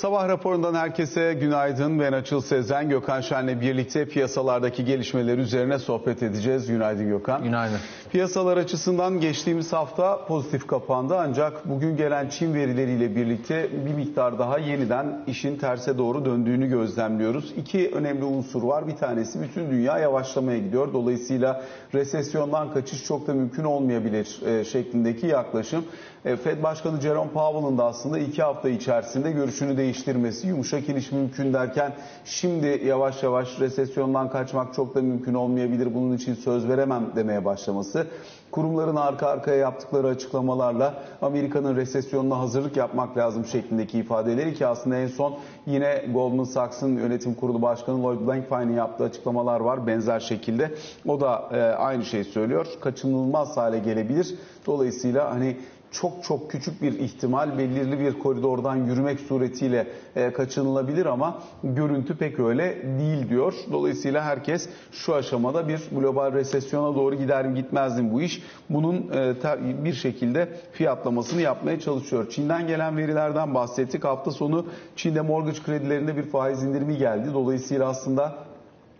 Sabah 0.00 0.28
raporundan 0.28 0.74
herkese 0.74 1.34
günaydın. 1.40 2.00
Ben 2.00 2.12
Açıl 2.12 2.40
Sezen, 2.40 2.88
Gökhan 2.88 3.20
Şen'le 3.20 3.60
birlikte 3.60 4.08
piyasalardaki 4.08 4.84
gelişmeler 4.84 5.38
üzerine 5.38 5.78
sohbet 5.78 6.22
edeceğiz. 6.22 6.66
Günaydın 6.66 7.08
Gökhan. 7.08 7.44
Günaydın. 7.44 7.78
Piyasalar 8.12 8.56
açısından 8.56 9.20
geçtiğimiz 9.20 9.72
hafta 9.72 10.26
pozitif 10.26 10.66
kapandı 10.66 11.16
ancak 11.18 11.68
bugün 11.68 11.96
gelen 11.96 12.28
Çin 12.28 12.54
verileriyle 12.54 13.16
birlikte 13.16 13.68
bir 13.86 13.94
miktar 13.94 14.38
daha 14.38 14.58
yeniden 14.58 15.24
işin 15.26 15.56
terse 15.56 15.98
doğru 15.98 16.24
döndüğünü 16.24 16.68
gözlemliyoruz. 16.68 17.52
İki 17.56 17.90
önemli 17.94 18.24
unsur 18.24 18.62
var. 18.62 18.88
Bir 18.88 18.96
tanesi 18.96 19.42
bütün 19.42 19.70
dünya 19.70 19.98
yavaşlamaya 19.98 20.58
gidiyor. 20.58 20.92
Dolayısıyla 20.92 21.62
resesyondan 21.94 22.72
kaçış 22.72 23.04
çok 23.04 23.26
da 23.26 23.34
mümkün 23.34 23.64
olmayabilir 23.64 24.40
e, 24.46 24.64
şeklindeki 24.64 25.26
yaklaşım. 25.26 25.84
E, 26.24 26.36
Fed 26.36 26.62
Başkanı 26.62 27.00
Jerome 27.00 27.30
Powell'ın 27.30 27.78
da 27.78 27.84
aslında 27.84 28.18
iki 28.18 28.42
hafta 28.42 28.68
içerisinde 28.68 29.32
görüşünü 29.32 29.76
değiştirmesi, 29.76 30.48
yumuşak 30.48 30.88
iniş 30.88 31.12
mümkün 31.12 31.52
derken 31.52 31.92
şimdi 32.24 32.82
yavaş 32.86 33.22
yavaş 33.22 33.60
resesyondan 33.60 34.30
kaçmak 34.30 34.74
çok 34.74 34.94
da 34.94 35.02
mümkün 35.02 35.34
olmayabilir. 35.34 35.94
Bunun 35.94 36.16
için 36.16 36.34
söz 36.34 36.68
veremem 36.68 37.06
demeye 37.16 37.44
başlaması. 37.44 38.06
Kurumların 38.50 38.96
arka 38.96 39.26
arkaya 39.26 39.56
yaptıkları 39.56 40.06
açıklamalarla 40.06 41.02
Amerika'nın 41.22 41.76
resesyonuna 41.76 42.38
hazırlık 42.38 42.76
yapmak 42.76 43.16
lazım 43.16 43.44
şeklindeki 43.44 43.98
ifadeleri 43.98 44.54
ki 44.54 44.66
aslında 44.66 44.96
en 44.96 45.06
son 45.06 45.38
yine 45.66 46.04
Goldman 46.12 46.44
Sachs'ın 46.44 46.96
yönetim 46.96 47.34
kurulu 47.34 47.62
başkanı 47.62 48.02
Lloyd 48.02 48.26
Blankfein'in 48.26 48.76
yaptığı 48.76 49.04
açıklamalar 49.04 49.60
var 49.60 49.86
benzer 49.86 50.20
şekilde. 50.20 50.74
O 51.06 51.20
da 51.20 51.48
e, 51.52 51.60
aynı 51.60 52.04
şeyi 52.04 52.24
söylüyor. 52.24 52.66
Kaçınılmaz 52.80 53.56
hale 53.56 53.78
gelebilir. 53.78 54.34
Dolayısıyla 54.66 55.30
hani 55.30 55.56
çok 55.90 56.24
çok 56.24 56.50
küçük 56.50 56.82
bir 56.82 56.98
ihtimal 56.98 57.58
belirli 57.58 58.00
bir 58.00 58.18
koridordan 58.18 58.76
yürümek 58.76 59.20
suretiyle 59.20 59.86
e, 60.16 60.32
kaçınılabilir 60.32 61.06
ama 61.06 61.38
görüntü 61.64 62.16
pek 62.16 62.40
öyle 62.40 62.82
değil 62.98 63.28
diyor. 63.28 63.54
Dolayısıyla 63.72 64.24
herkes 64.24 64.68
şu 64.92 65.14
aşamada 65.14 65.68
bir 65.68 65.80
global 65.92 66.32
resesyona 66.32 66.94
doğru 66.94 67.14
gider 67.14 67.46
mi 67.46 67.54
gitmez 67.54 68.00
mi 68.00 68.12
bu 68.12 68.22
iş? 68.22 68.42
Bunun 68.70 69.10
e, 69.14 69.84
bir 69.84 69.92
şekilde 69.92 70.48
fiyatlamasını 70.72 71.40
yapmaya 71.40 71.80
çalışıyor. 71.80 72.30
Çin'den 72.30 72.66
gelen 72.66 72.96
verilerden 72.96 73.54
bahsettik. 73.54 74.04
Hafta 74.04 74.30
sonu 74.30 74.66
Çin'de 74.96 75.20
mortgage 75.20 75.62
kredilerinde 75.66 76.16
bir 76.16 76.22
faiz 76.22 76.62
indirimi 76.62 76.98
geldi. 76.98 77.28
Dolayısıyla 77.34 77.88
aslında 77.88 78.34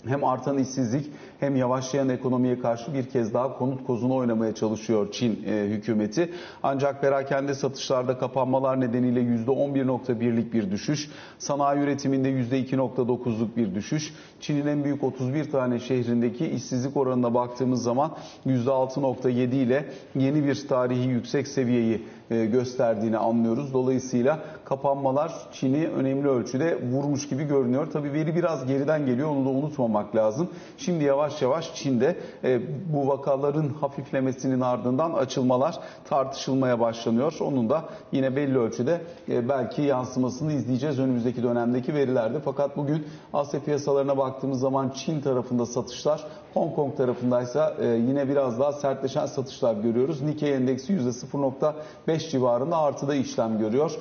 hem 0.07 0.25
artan 0.25 0.59
işsizlik 0.59 1.11
hem 1.41 1.57
yavaşlayan 1.57 2.09
ekonomiye 2.09 2.61
karşı 2.61 2.95
bir 2.95 3.05
kez 3.09 3.35
daha 3.35 3.59
konut 3.59 3.87
kozunu 3.87 4.15
oynamaya 4.15 4.55
çalışıyor 4.55 5.13
Çin 5.13 5.45
e, 5.47 5.67
hükümeti. 5.67 6.33
Ancak 6.63 7.01
perakende 7.01 7.55
satışlarda 7.55 8.19
kapanmalar 8.19 8.81
nedeniyle 8.81 9.21
%11.1'lik 9.21 10.53
bir 10.53 10.71
düşüş, 10.71 11.11
sanayi 11.39 11.81
üretiminde 11.81 12.31
%2.9'luk 12.31 13.57
bir 13.57 13.75
düşüş, 13.75 14.15
Çin'in 14.41 14.67
en 14.67 14.85
büyük 14.85 15.05
31 15.05 15.51
tane 15.51 15.79
şehrindeki 15.79 16.47
işsizlik 16.47 16.97
oranına 16.97 17.35
baktığımız 17.35 17.83
zaman 17.83 18.17
%6.7 18.47 19.55
ile 19.55 19.85
yeni 20.15 20.45
bir 20.45 20.69
tarihi 20.69 21.09
yüksek 21.09 21.49
seviyeyi 21.49 22.03
gösterdiğini 22.31 23.19
anlıyoruz. 23.19 23.73
Dolayısıyla 23.73 24.39
kapanmalar 24.65 25.33
Çin'i 25.53 25.89
önemli 25.89 26.29
ölçüde 26.29 26.79
vurmuş 26.93 27.29
gibi 27.29 27.45
görünüyor. 27.45 27.87
Tabii 27.93 28.13
veri 28.13 28.35
biraz 28.35 28.67
geriden 28.67 29.07
geliyor 29.07 29.29
onu 29.29 29.45
da 29.45 29.49
unutmamak 29.49 30.17
lazım. 30.17 30.49
Şimdi 30.79 31.05
yavaş 31.05 31.43
yavaş 31.43 31.75
Çin'de 31.75 32.17
e, 32.45 32.61
bu 32.93 33.09
vakaların 33.09 33.69
hafiflemesinin 33.69 34.61
ardından 34.61 35.13
açılmalar 35.13 35.79
tartışılmaya 36.05 36.81
başlanıyor. 36.81 37.37
Onun 37.41 37.71
da 37.71 37.85
yine 38.13 38.37
belli 38.37 38.59
ölçüde 38.59 39.01
e, 39.29 39.49
belki 39.49 39.83
yansımasını 39.83 40.53
izleyeceğiz 40.53 40.99
önümüzdeki 40.99 41.43
dönemdeki 41.43 41.95
verilerde. 41.95 42.41
Fakat 42.45 42.77
bugün 42.77 43.07
Asya 43.33 43.61
piyasalarına 43.61 44.19
baktığımız 44.19 44.61
zaman 44.61 44.91
Çin 44.91 45.21
tarafında 45.21 45.67
satışlar 45.67 46.25
Hong 46.55 46.75
Kong 46.75 46.97
tarafındaysa 46.97 47.75
yine 47.83 48.29
biraz 48.29 48.61
daha 48.61 48.73
sertleşen 48.73 49.27
satışlar 49.27 49.75
görüyoruz. 49.75 50.23
Nikkei 50.23 50.53
endeksi 50.53 50.93
%0.5 50.93 52.31
civarında 52.31 52.79
artıda 52.79 53.15
işlem 53.15 53.59
görüyor. 53.59 53.99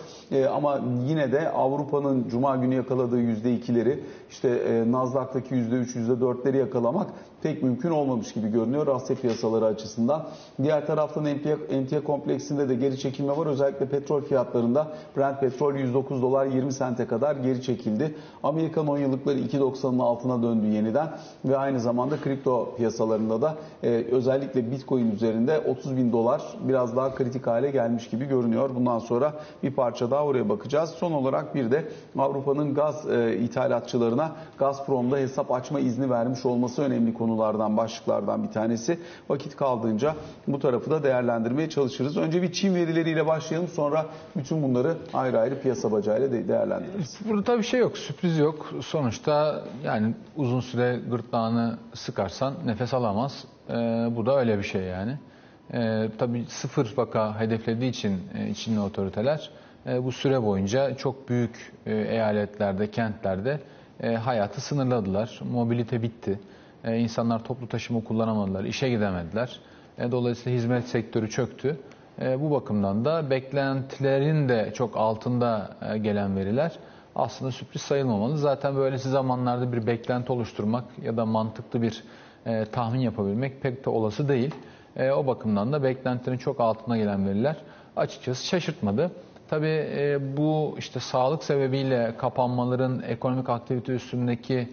ama 0.53 0.79
yine 1.07 1.31
de 1.31 1.49
Avrupa'nın 1.51 2.29
Cuma 2.29 2.55
günü 2.55 2.75
yakaladığı 2.75 3.21
%2'leri 3.21 3.99
işte 4.29 4.49
e, 4.49 4.91
Nasdaq'taki 4.91 5.55
%3, 5.55 5.85
%4'leri 6.07 6.57
yakalamak 6.57 7.07
pek 7.43 7.63
mümkün 7.63 7.89
olmamış 7.89 8.33
gibi 8.33 8.51
görünüyor 8.51 8.87
Asya 8.87 9.15
piyasaları 9.15 9.65
açısından. 9.65 10.25
Diğer 10.63 10.87
taraftan 10.87 11.25
emtia, 11.25 11.57
emtia 11.69 12.03
kompleksinde 12.03 12.69
de 12.69 12.75
geri 12.75 12.99
çekilme 12.99 13.37
var. 13.37 13.45
Özellikle 13.45 13.85
petrol 13.85 14.21
fiyatlarında 14.21 14.87
Brent 15.17 15.39
petrol 15.39 15.75
109 15.75 16.21
dolar 16.21 16.45
20 16.45 16.73
sente 16.73 17.07
kadar 17.07 17.35
geri 17.35 17.61
çekildi. 17.61 18.15
Amerikan 18.43 18.87
10 18.87 18.97
yıllıkları 18.97 19.39
2.90'ın 19.39 19.99
altına 19.99 20.43
döndü 20.43 20.67
yeniden 20.67 21.07
ve 21.45 21.57
aynı 21.57 21.79
zamanda 21.79 22.17
kripto 22.17 22.75
piyasalarında 22.75 23.41
da 23.41 23.55
e, 23.83 23.89
özellikle 24.11 24.71
Bitcoin 24.71 25.11
üzerinde 25.11 25.59
30 25.59 25.97
bin 25.97 26.11
dolar 26.11 26.41
biraz 26.67 26.95
daha 26.95 27.15
kritik 27.15 27.47
hale 27.47 27.71
gelmiş 27.71 28.09
gibi 28.09 28.25
görünüyor. 28.25 28.69
Bundan 28.75 28.99
sonra 28.99 29.33
bir 29.63 29.73
parça 29.73 30.11
daha 30.11 30.25
oraya 30.25 30.49
bakacağız. 30.49 30.89
Son 30.89 31.11
olarak 31.11 31.55
bir 31.55 31.71
de 31.71 31.85
Avrupa'nın 32.17 32.73
gaz 32.73 33.09
e, 33.09 33.37
ithalatçılarına 33.37 34.31
Gazprom'da 34.57 35.17
hesap 35.17 35.51
açma 35.51 35.79
izni 35.79 36.09
vermiş 36.09 36.45
olması 36.45 36.81
önemli 36.81 37.13
konulardan, 37.29 37.77
başlıklardan 37.77 38.43
bir 38.43 38.49
tanesi. 38.49 38.99
Vakit 39.29 39.55
kaldığınca 39.55 40.15
bu 40.47 40.59
tarafı 40.59 40.91
da 40.91 41.03
değerlendirmeye 41.03 41.69
çalışırız. 41.69 42.17
Önce 42.17 42.41
bir 42.41 42.51
Çin 42.51 42.75
verileriyle 42.75 43.27
başlayalım 43.27 43.67
sonra 43.67 44.05
bütün 44.35 44.63
bunları 44.63 44.97
ayrı 45.13 45.39
ayrı 45.39 45.61
piyasa 45.61 45.91
bacağıyla 45.91 46.31
de 46.31 46.47
değerlendiririz. 46.47 47.19
Burada 47.29 47.43
tabii 47.43 47.63
şey 47.63 47.79
yok, 47.79 47.97
sürpriz 47.97 48.37
yok. 48.37 48.73
Sonuçta 48.81 49.63
yani 49.83 50.13
uzun 50.35 50.59
süre 50.59 50.99
gırtlağını 51.09 51.77
sıkarsan 51.93 52.53
nefes 52.65 52.93
alamaz. 52.93 53.45
Ee, 53.69 53.73
bu 54.15 54.25
da 54.25 54.39
öyle 54.39 54.57
bir 54.57 54.63
şey 54.63 54.81
yani. 54.81 55.17
Ee, 55.73 56.09
tabii 56.17 56.45
sıfır 56.47 56.93
vaka 56.97 57.39
hedeflediği 57.39 57.89
için 57.89 58.19
e, 58.37 58.53
Çinli 58.53 58.79
otoriteler 58.79 59.49
e, 59.87 60.03
bu 60.03 60.11
süre 60.11 60.43
boyunca 60.43 60.95
çok 60.97 61.29
büyük 61.29 61.73
e, 61.85 61.93
eyaletlerde, 61.95 62.91
kentlerde 62.91 63.59
e, 64.03 64.15
hayatı 64.15 64.61
sınırladılar. 64.61 65.39
Mobilite 65.51 66.01
bitti. 66.01 66.39
E, 66.83 66.97
insanlar 66.97 67.43
toplu 67.43 67.67
taşıma 67.67 68.03
kullanamadılar, 68.03 68.63
işe 68.63 68.89
gidemediler. 68.89 69.59
E, 69.97 70.11
dolayısıyla 70.11 70.57
hizmet 70.57 70.87
sektörü 70.87 71.29
çöktü. 71.29 71.77
E, 72.21 72.41
bu 72.41 72.51
bakımdan 72.51 73.05
da 73.05 73.29
beklentilerin 73.29 74.49
de 74.49 74.71
çok 74.73 74.97
altında 74.97 75.69
e, 75.93 75.97
gelen 75.97 76.35
veriler 76.35 76.71
aslında 77.15 77.51
sürpriz 77.51 77.81
sayılmamalı. 77.81 78.37
Zaten 78.37 78.75
böylesi 78.75 79.09
zamanlarda 79.09 79.71
bir 79.71 79.87
beklenti 79.87 80.31
oluşturmak 80.31 80.83
ya 81.01 81.17
da 81.17 81.25
mantıklı 81.25 81.81
bir 81.81 82.03
e, 82.45 82.65
tahmin 82.65 82.99
yapabilmek 82.99 83.61
pek 83.61 83.85
de 83.85 83.89
olası 83.89 84.29
değil. 84.29 84.55
E, 84.95 85.11
o 85.11 85.27
bakımdan 85.27 85.73
da 85.73 85.83
beklentilerin 85.83 86.37
çok 86.37 86.59
altına 86.59 86.97
gelen 86.97 87.27
veriler 87.27 87.55
açıkçası 87.95 88.45
şaşırtmadı. 88.45 89.11
Tabii 89.49 89.87
e, 89.97 90.37
bu 90.37 90.75
işte 90.77 90.99
sağlık 90.99 91.43
sebebiyle 91.43 92.13
kapanmaların 92.17 93.01
ekonomik 93.01 93.49
aktivite 93.49 93.93
üstündeki 93.93 94.69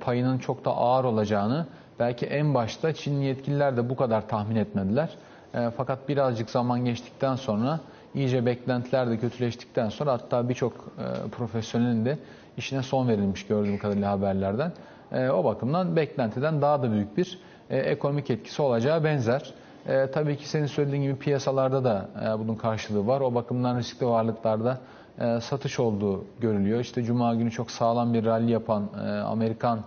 payının 0.00 0.38
çok 0.38 0.64
da 0.64 0.76
ağır 0.76 1.04
olacağını 1.04 1.66
belki 2.00 2.26
en 2.26 2.54
başta 2.54 2.92
Çinli 2.92 3.24
yetkililer 3.24 3.76
de 3.76 3.90
bu 3.90 3.96
kadar 3.96 4.28
tahmin 4.28 4.56
etmediler. 4.56 5.08
E, 5.54 5.70
fakat 5.76 6.08
birazcık 6.08 6.50
zaman 6.50 6.84
geçtikten 6.84 7.34
sonra 7.34 7.80
iyice 8.14 8.46
beklentiler 8.46 9.10
de 9.10 9.18
kötüleştikten 9.18 9.88
sonra 9.88 10.12
hatta 10.12 10.48
birçok 10.48 10.72
e, 10.72 11.28
profesyonelin 11.28 12.04
de 12.04 12.18
işine 12.56 12.82
son 12.82 13.08
verilmiş 13.08 13.46
gördüğüm 13.46 13.78
kadarıyla 13.78 14.10
haberlerden. 14.10 14.72
E, 15.12 15.28
o 15.28 15.44
bakımdan 15.44 15.96
beklentiden 15.96 16.62
daha 16.62 16.82
da 16.82 16.92
büyük 16.92 17.16
bir 17.16 17.38
e, 17.70 17.78
ekonomik 17.78 18.30
etkisi 18.30 18.62
olacağı 18.62 19.04
benzer. 19.04 19.54
E, 19.86 20.10
tabii 20.10 20.36
ki 20.36 20.48
senin 20.48 20.66
söylediğin 20.66 21.02
gibi 21.02 21.16
piyasalarda 21.16 21.84
da 21.84 22.08
e, 22.24 22.38
bunun 22.38 22.54
karşılığı 22.54 23.06
var. 23.06 23.20
O 23.20 23.34
bakımdan 23.34 23.78
riskli 23.78 24.06
varlıklarda 24.06 24.78
e, 25.20 25.40
satış 25.40 25.80
olduğu 25.80 26.24
görülüyor. 26.40 26.80
İşte 26.80 27.02
Cuma 27.02 27.34
günü 27.34 27.50
çok 27.50 27.70
sağlam 27.70 28.14
bir 28.14 28.24
rally 28.24 28.50
yapan 28.50 28.88
e, 29.04 29.08
Amerikan 29.08 29.84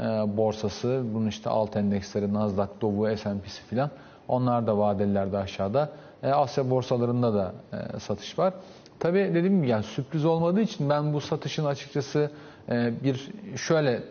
e, 0.00 0.02
borsası, 0.36 1.02
bunun 1.14 1.26
işte 1.26 1.50
alt 1.50 1.76
endeksleri 1.76 2.34
Nasdaq, 2.34 2.68
Dow, 2.80 3.16
S&P'si 3.16 3.62
filan 3.62 3.90
onlar 4.28 4.66
da 4.66 4.78
vadelilerde 4.78 5.38
aşağıda. 5.38 5.90
E, 6.22 6.30
Asya 6.30 6.70
borsalarında 6.70 7.34
da 7.34 7.52
satış 7.98 8.38
var. 8.38 8.54
Tabii 8.98 9.30
dediğim 9.34 9.56
gibi 9.56 9.68
yani 9.68 9.82
sürpriz 9.82 10.24
olmadığı 10.24 10.60
için 10.60 10.90
ben 10.90 11.12
bu 11.12 11.20
satışın 11.20 11.64
açıkçası 11.64 12.30
bir 13.04 13.30
şöyle 13.56 14.02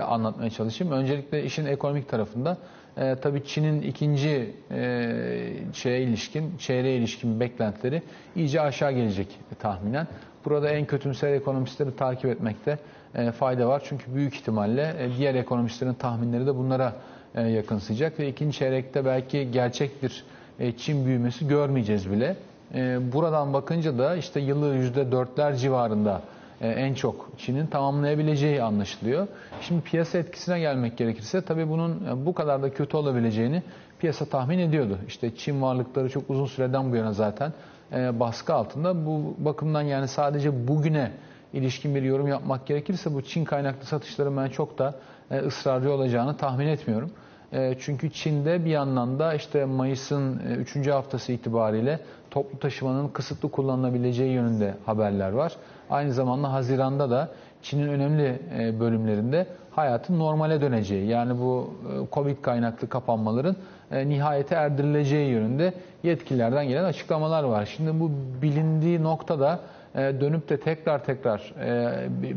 anlatmaya 0.00 0.50
çalışayım. 0.50 0.92
Öncelikle 0.92 1.44
işin 1.44 1.66
ekonomik 1.66 2.08
tarafında 2.08 2.56
e, 2.96 3.16
tabii 3.22 3.44
Çin'in 3.44 3.82
ikinci 3.82 4.54
e, 4.70 5.52
şeye 5.72 6.02
ilişkin, 6.02 6.56
çeyreğe 6.58 6.96
ilişkin 6.96 7.40
beklentileri 7.40 8.02
iyice 8.36 8.60
aşağı 8.60 8.92
gelecek 8.92 9.26
tahminen. 9.58 10.06
Burada 10.44 10.70
en 10.70 10.86
kötümser 10.86 11.32
ekonomistleri 11.32 11.96
takip 11.96 12.24
etmekte 12.24 12.78
e, 13.14 13.32
fayda 13.32 13.68
var. 13.68 13.82
Çünkü 13.84 14.14
büyük 14.14 14.34
ihtimalle 14.34 14.94
e, 14.98 15.16
diğer 15.18 15.34
ekonomistlerin 15.34 15.94
tahminleri 15.94 16.46
de 16.46 16.56
bunlara 16.56 16.92
e, 17.34 17.42
yakınsayacak 17.42 18.18
ve 18.18 18.28
ikinci 18.28 18.58
çeyrekte 18.58 19.04
belki 19.04 19.50
gerçek 19.50 20.02
bir 20.02 20.24
e, 20.58 20.72
Çin 20.72 21.06
büyümesi 21.06 21.48
görmeyeceğiz 21.48 22.10
bile. 22.10 22.36
E, 22.74 23.12
buradan 23.12 23.52
bakınca 23.52 23.98
da 23.98 24.16
işte 24.16 24.40
yılı 24.40 24.76
%4'ler 24.76 25.56
civarında 25.56 26.22
en 26.66 26.94
çok 26.94 27.28
Çin'in 27.38 27.66
tamamlayabileceği 27.66 28.62
anlaşılıyor. 28.62 29.28
Şimdi 29.60 29.82
piyasa 29.82 30.18
etkisine 30.18 30.60
gelmek 30.60 30.98
gerekirse 30.98 31.40
tabii 31.42 31.68
bunun 31.68 32.06
e, 32.06 32.26
bu 32.26 32.34
kadar 32.34 32.62
da 32.62 32.72
kötü 32.72 32.96
olabileceğini 32.96 33.62
piyasa 33.98 34.24
tahmin 34.24 34.58
ediyordu. 34.58 34.98
İşte 35.08 35.36
Çin 35.36 35.62
varlıkları 35.62 36.08
çok 36.08 36.30
uzun 36.30 36.46
süreden 36.46 36.92
bu 36.92 36.96
yana 36.96 37.12
zaten 37.12 37.52
e, 37.92 38.20
baskı 38.20 38.54
altında. 38.54 39.06
Bu 39.06 39.34
bakımdan 39.38 39.82
yani 39.82 40.08
sadece 40.08 40.68
bugüne 40.68 41.10
ilişkin 41.52 41.94
bir 41.94 42.02
yorum 42.02 42.28
yapmak 42.28 42.66
gerekirse 42.66 43.14
bu 43.14 43.22
Çin 43.22 43.44
kaynaklı 43.44 43.86
satışların 43.86 44.36
ben 44.36 44.48
çok 44.48 44.78
da 44.78 44.94
e, 45.30 45.38
ısrarcı 45.38 45.92
olacağını 45.92 46.36
tahmin 46.36 46.66
etmiyorum. 46.66 47.10
E, 47.52 47.74
çünkü 47.80 48.10
Çin'de 48.10 48.64
bir 48.64 48.70
yandan 48.70 49.18
da 49.18 49.34
işte 49.34 49.64
Mayıs'ın 49.64 50.38
3. 50.38 50.88
haftası 50.88 51.32
itibariyle 51.32 52.00
toplu 52.30 52.58
taşımanın 52.58 53.08
kısıtlı 53.08 53.50
kullanılabileceği 53.50 54.32
yönünde 54.32 54.74
haberler 54.86 55.30
var. 55.30 55.56
Aynı 55.90 56.12
zamanda 56.12 56.52
Haziran'da 56.52 57.10
da 57.10 57.28
Çin'in 57.62 57.88
önemli 57.88 58.42
e, 58.58 58.80
bölümlerinde 58.80 59.46
hayatın 59.70 60.18
normale 60.18 60.60
döneceği 60.60 61.06
yani 61.06 61.38
bu 61.38 61.74
Covid 62.12 62.42
kaynaklı 62.42 62.88
kapanmaların 62.88 63.56
nihayete 63.92 64.54
erdirileceği 64.54 65.30
yönünde 65.30 65.74
yetkililerden 66.02 66.68
gelen 66.68 66.84
açıklamalar 66.84 67.42
var. 67.42 67.66
Şimdi 67.76 68.00
bu 68.00 68.10
bilindiği 68.42 69.02
noktada 69.02 69.60
dönüp 69.94 70.48
de 70.48 70.60
tekrar 70.60 71.04
tekrar 71.04 71.54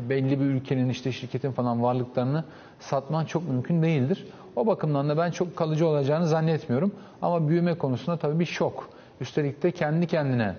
belli 0.10 0.40
bir 0.40 0.46
ülkenin 0.46 0.90
işte 0.90 1.12
şirketin 1.12 1.52
falan 1.52 1.84
varlıklarını 1.84 2.44
satman 2.80 3.26
çok 3.26 3.50
mümkün 3.50 3.84
değildir. 3.84 4.26
O 4.56 4.68
bakımdan 4.68 5.10
da 5.10 5.18
ben 5.18 5.32
çok 5.32 5.56
kalıcı 5.56 5.88
olacağını 5.88 6.28
zannetmiyorum. 6.28 6.92
Ama 7.22 7.48
büyüme 7.48 7.78
konusunda 7.78 8.18
tabii 8.18 8.40
bir 8.40 8.46
şok. 8.46 8.90
Üstelik 9.22 9.64
de 9.64 9.72
kendi 9.72 10.08
kendine 10.08 10.56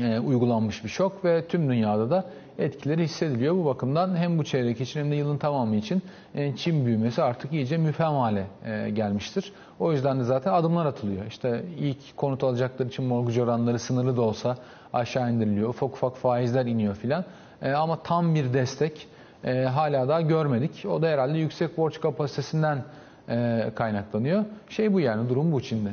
e, 0.00 0.18
uygulanmış 0.18 0.84
bir 0.84 0.88
şok 0.88 1.24
ve 1.24 1.46
tüm 1.46 1.68
dünyada 1.68 2.10
da 2.10 2.24
etkileri 2.58 3.02
hissediliyor. 3.02 3.54
Bu 3.54 3.64
bakımdan 3.64 4.16
hem 4.16 4.38
bu 4.38 4.44
çeyrek 4.44 4.80
için 4.80 5.00
hem 5.00 5.10
de 5.10 5.14
yılın 5.14 5.38
tamamı 5.38 5.76
için 5.76 6.02
e, 6.34 6.56
Çin 6.56 6.86
büyümesi 6.86 7.22
artık 7.22 7.52
iyice 7.52 7.76
müfhem 7.76 8.12
hale 8.12 8.46
e, 8.66 8.90
gelmiştir. 8.90 9.52
O 9.80 9.92
yüzden 9.92 10.20
de 10.20 10.24
zaten 10.24 10.52
adımlar 10.52 10.86
atılıyor. 10.86 11.26
İşte 11.26 11.64
ilk 11.78 12.16
konut 12.16 12.44
alacakları 12.44 12.88
için 12.88 13.04
mortgage 13.04 13.42
oranları 13.42 13.78
sınırlı 13.78 14.16
da 14.16 14.22
olsa 14.22 14.56
aşağı 14.92 15.32
indiriliyor. 15.32 15.68
Ufak 15.68 15.92
ufak 15.92 16.16
faizler 16.16 16.66
iniyor 16.66 16.94
filan. 16.94 17.24
E, 17.62 17.72
ama 17.72 18.02
tam 18.02 18.34
bir 18.34 18.54
destek 18.54 19.08
e, 19.44 19.62
hala 19.62 20.08
daha 20.08 20.20
görmedik. 20.20 20.86
O 20.90 21.02
da 21.02 21.08
herhalde 21.08 21.38
yüksek 21.38 21.78
borç 21.78 22.00
kapasitesinden 22.00 22.84
e, 23.32 23.70
kaynaklanıyor. 23.74 24.44
Şey 24.68 24.92
bu 24.92 25.00
yani 25.00 25.28
durum 25.28 25.52
bu 25.52 25.60
Çin'de. 25.60 25.92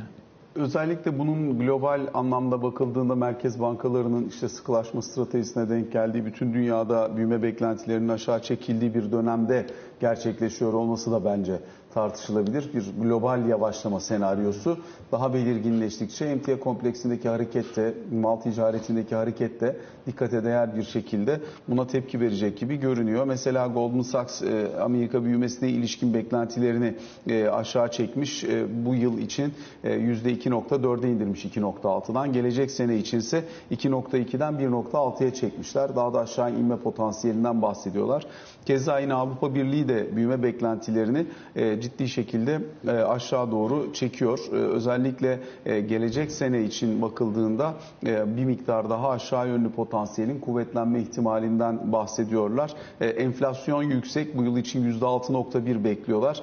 Özellikle 0.56 1.20
bunun 1.20 1.60
global 1.60 2.08
anlamda 2.14 2.64
bakıldığında 2.64 3.16
merkez 3.16 3.62
bankalarının 3.62 4.26
işte 4.30 4.50
sıkılaşma 4.50 5.02
stratejisine 5.02 5.70
denk 5.70 5.92
geldiği, 5.92 6.26
bütün 6.26 6.54
dünyada 6.54 7.18
büyüme 7.18 7.44
beklentilerinin 7.44 8.10
aşağı 8.10 8.42
çekildiği 8.42 8.94
bir 8.94 9.12
dönemde 9.12 9.66
gerçekleşiyor 10.00 10.74
olması 10.74 11.12
da 11.12 11.26
bence 11.26 11.60
tartışılabilir. 11.94 12.74
Bir 12.74 12.86
global 13.02 13.48
yavaşlama 13.48 14.00
senaryosu 14.00 14.78
daha 15.12 15.34
belirginleştikçe 15.34 16.26
emtia 16.26 16.60
kompleksindeki 16.60 17.30
harekette, 17.30 17.94
mal 18.12 18.36
ticaretindeki 18.36 19.16
harekette 19.16 19.76
dikkate 20.08 20.44
değer 20.44 20.76
bir 20.76 20.84
şekilde 20.84 21.42
buna 21.68 21.88
tepki 21.88 22.20
verecek 22.20 22.58
gibi 22.58 22.76
görünüyor. 22.76 23.26
Mesela 23.26 23.68
Goldman 23.68 24.02
Sachs 24.02 24.42
e, 24.42 24.80
Amerika 24.82 25.24
büyümesine 25.24 25.70
ilişkin 25.70 26.14
beklentilerini 26.14 26.96
e, 27.28 27.48
aşağı 27.48 27.92
çekmiş. 27.92 28.44
E, 28.44 28.86
bu 28.86 28.96
yıl 28.96 29.18
için 29.18 29.54
%2.4'e 29.84 31.10
indirmiş 31.10 31.46
2.6'dan. 31.46 32.34
Gelecek 32.34 32.72
sene 32.72 32.98
içinse 32.98 33.44
2.2'den 33.72 34.54
1.6'ya 34.54 35.34
çekmişler. 35.34 35.96
Daha 35.96 36.14
da 36.14 36.20
aşağı 36.20 36.52
inme 36.52 36.78
potansiyelinden 36.78 37.62
bahsediyorlar. 37.62 38.26
Keza 38.66 39.00
yine 39.00 39.14
Avrupa 39.14 39.56
Birliği 39.56 39.88
de 39.88 40.16
büyüme 40.16 40.44
beklentilerini 40.44 41.26
ciddi 41.56 41.89
şekilde 42.08 42.60
aşağı 43.08 43.52
doğru 43.52 43.94
çekiyor. 43.94 44.40
Özellikle 44.52 45.40
gelecek 45.66 46.32
sene 46.32 46.64
için 46.64 47.02
bakıldığında 47.02 47.74
bir 48.06 48.46
miktar 48.46 48.90
daha 48.90 49.10
aşağı 49.10 49.48
yönlü 49.48 49.72
potansiyelin 49.72 50.40
kuvvetlenme 50.40 51.00
ihtimalinden 51.00 51.92
bahsediyorlar. 51.92 52.74
Enflasyon 53.02 53.84
yüksek. 53.84 54.38
Bu 54.38 54.44
yıl 54.44 54.58
için 54.58 55.00
%6.1 55.00 55.84
bekliyorlar. 55.84 56.42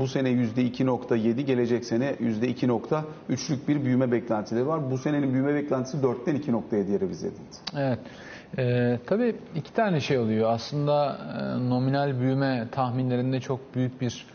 Bu 0.00 0.08
sene 0.08 0.28
%2.7, 0.30 1.40
gelecek 1.40 1.84
sene 1.84 2.10
%2.3'lük 2.20 3.68
bir 3.68 3.84
büyüme 3.84 4.12
beklentileri 4.12 4.66
var. 4.66 4.90
Bu 4.90 4.98
senenin 4.98 5.32
büyüme 5.32 5.54
beklentisi 5.54 5.96
4'ten 5.96 6.36
2.7'ye 6.36 7.00
revize 7.00 7.26
edildi. 7.26 7.40
Evet. 7.76 7.98
Ee, 8.58 8.98
tabii 9.06 9.36
iki 9.54 9.72
tane 9.72 10.00
şey 10.00 10.18
oluyor. 10.18 10.50
Aslında 10.50 11.18
e, 11.38 11.68
nominal 11.70 12.20
büyüme 12.20 12.68
tahminlerinde 12.72 13.40
çok 13.40 13.74
büyük 13.74 14.00
bir 14.00 14.26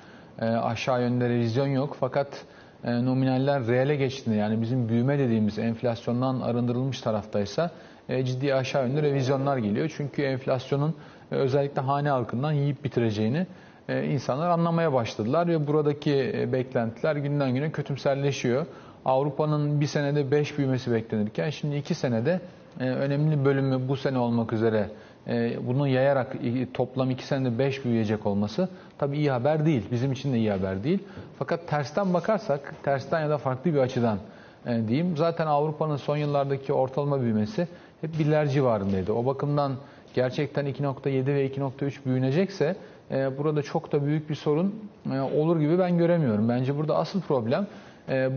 e, 0.41 0.45
aşağı 0.45 1.01
yönde 1.01 1.29
revizyon 1.29 1.67
yok. 1.67 1.97
Fakat 1.99 2.45
e, 2.83 3.05
nominaller 3.05 3.67
reale 3.67 3.95
geçtiğinde 3.95 4.39
yani 4.39 4.61
bizim 4.61 4.89
büyüme 4.89 5.19
dediğimiz 5.19 5.59
enflasyondan 5.59 6.41
arındırılmış 6.41 7.01
taraftaysa 7.01 7.71
e, 8.09 8.25
ciddi 8.25 8.55
aşağı 8.55 8.87
yönde 8.87 9.01
revizyonlar 9.01 9.57
geliyor. 9.57 9.93
Çünkü 9.97 10.21
enflasyonun 10.21 10.95
e, 11.31 11.35
özellikle 11.35 11.81
hane 11.81 12.09
halkından 12.09 12.51
yiyip 12.51 12.83
bitireceğini 12.83 13.47
insanlar 13.89 14.49
anlamaya 14.49 14.93
başladılar 14.93 15.47
ve 15.47 15.67
buradaki 15.67 16.49
beklentiler 16.53 17.15
günden 17.15 17.53
güne 17.53 17.71
kötümserleşiyor. 17.71 18.65
Avrupa'nın 19.05 19.81
bir 19.81 19.85
senede 19.85 20.31
5 20.31 20.57
büyümesi 20.57 20.91
beklenirken 20.91 21.49
şimdi 21.49 21.75
2 21.75 21.95
senede 21.95 22.41
önemli 22.79 23.45
bölümü 23.45 23.87
bu 23.87 23.95
sene 23.95 24.17
olmak 24.17 24.53
üzere 24.53 24.89
bunu 25.67 25.87
yayarak 25.87 26.35
toplam 26.73 27.11
2 27.11 27.25
senede 27.27 27.59
5 27.59 27.85
büyüyecek 27.85 28.25
olması 28.25 28.69
tabii 28.97 29.17
iyi 29.17 29.31
haber 29.31 29.65
değil. 29.65 29.83
Bizim 29.91 30.11
için 30.11 30.33
de 30.33 30.37
iyi 30.37 30.51
haber 30.51 30.83
değil. 30.83 30.99
Fakat 31.39 31.67
tersten 31.67 32.13
bakarsak, 32.13 32.75
tersten 32.83 33.21
ya 33.21 33.29
da 33.29 33.37
farklı 33.37 33.73
bir 33.73 33.79
açıdan 33.79 34.17
e, 34.65 34.87
diyeyim. 34.87 35.17
Zaten 35.17 35.47
Avrupa'nın 35.47 35.97
son 35.97 36.17
yıllardaki 36.17 36.73
ortalama 36.73 37.21
büyümesi 37.21 37.67
hep 38.01 38.19
birler 38.19 38.47
civarındaydı. 38.47 39.13
O 39.13 39.25
bakımdan 39.25 39.71
gerçekten 40.13 40.65
2.7 40.65 41.25
ve 41.25 41.47
2.3 41.47 42.05
büyünecekse 42.05 42.75
burada 43.37 43.61
çok 43.61 43.91
da 43.91 44.05
büyük 44.05 44.29
bir 44.29 44.35
sorun 44.35 44.75
olur 45.35 45.59
gibi 45.59 45.79
ben 45.79 45.97
göremiyorum. 45.97 46.49
Bence 46.49 46.77
burada 46.77 46.95
asıl 46.95 47.21
problem 47.21 47.67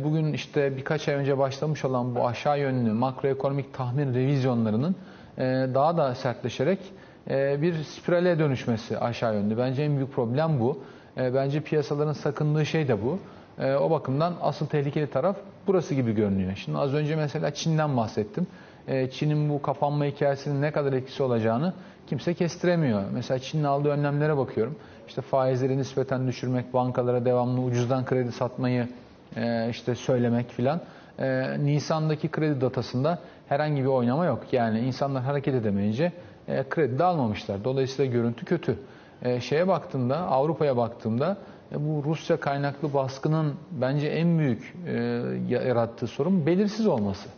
bugün 0.05 0.33
işte 0.33 0.77
birkaç 0.77 1.09
ay 1.09 1.15
önce 1.15 1.39
başlamış 1.39 1.85
olan 1.85 2.15
bu 2.15 2.27
aşağı 2.27 2.61
yönlü 2.61 2.93
makroekonomik 2.93 3.75
tahmin 3.75 4.15
revizyonlarının 4.15 4.93
e, 4.93 5.18
daha 5.75 5.97
da 5.97 6.15
sertleşerek 6.15 6.79
e, 7.31 7.63
bir 7.63 7.75
spirale 7.75 8.39
dönüşmesi 8.39 8.99
aşağı 8.99 9.35
yönlü. 9.35 9.59
Bence 9.59 9.83
en 9.83 9.97
büyük 9.97 10.13
problem 10.13 10.61
bu. 10.61 10.83
E, 11.17 11.35
bence 11.35 11.61
piyasaların 11.61 12.13
sakındığı 12.13 12.67
şey 12.67 12.89
de 12.89 13.03
bu. 13.03 13.19
O 13.81 13.91
bakımdan 13.91 14.35
asıl 14.43 14.67
tehlikeli 14.67 15.11
taraf 15.11 15.37
burası 15.67 15.95
gibi 15.95 16.13
görünüyor. 16.13 16.53
Şimdi 16.57 16.79
az 16.79 16.95
önce 16.95 17.17
mesela 17.17 17.51
Çin'den 17.51 17.97
bahsettim. 17.97 18.47
Çin'in 19.11 19.51
bu 19.51 19.63
kapanma 19.63 20.05
hikayesinin 20.05 20.63
ne 20.63 20.73
kadar 20.73 20.93
etkisi 20.93 21.23
olacağını 21.23 21.73
kimse 22.07 22.35
kestiremiyor. 22.35 23.03
Mesela 23.13 23.39
Çin'in 23.39 23.65
aldığı 23.65 23.89
önlemlere 23.89 24.37
bakıyorum. 24.37 24.77
İşte 25.09 25.23
faizleri 25.23 25.79
nispeten 25.79 26.27
düşürmek, 26.27 26.75
bankalara 26.75 27.25
devamlı 27.25 27.61
ucuzdan 27.61 28.05
kredi 28.05 28.33
satmayı 28.33 28.89
işte 29.71 29.95
söylemek 29.95 30.51
filan. 30.51 30.81
Nisan'daki 31.59 32.29
kredi 32.29 32.61
datasında 32.61 33.19
herhangi 33.49 33.83
bir 33.83 33.89
oynama 33.89 34.25
yok. 34.25 34.53
Yani 34.53 34.81
insanlar 34.81 35.23
hareket 35.23 35.55
edemeyince 35.55 36.13
e, 36.49 36.69
kredi 36.69 36.99
de 36.99 37.05
almamışlar. 37.05 37.65
Dolayısıyla 37.65 38.13
görüntü 38.13 38.45
kötü. 38.45 38.79
E, 39.23 39.41
şeye 39.41 39.69
baktığımda, 39.69 40.19
Avrupa'ya 40.19 40.77
baktığımda 40.77 41.37
e, 41.73 41.89
bu 41.89 42.05
Rusya 42.05 42.41
kaynaklı 42.41 42.95
baskının 42.95 43.55
bence 43.71 44.07
en 44.07 44.39
büyük 44.39 44.75
e, 44.87 44.93
yarattığı 45.49 46.07
sorun 46.07 46.47
belirsiz 46.47 46.87
olması. 46.87 47.29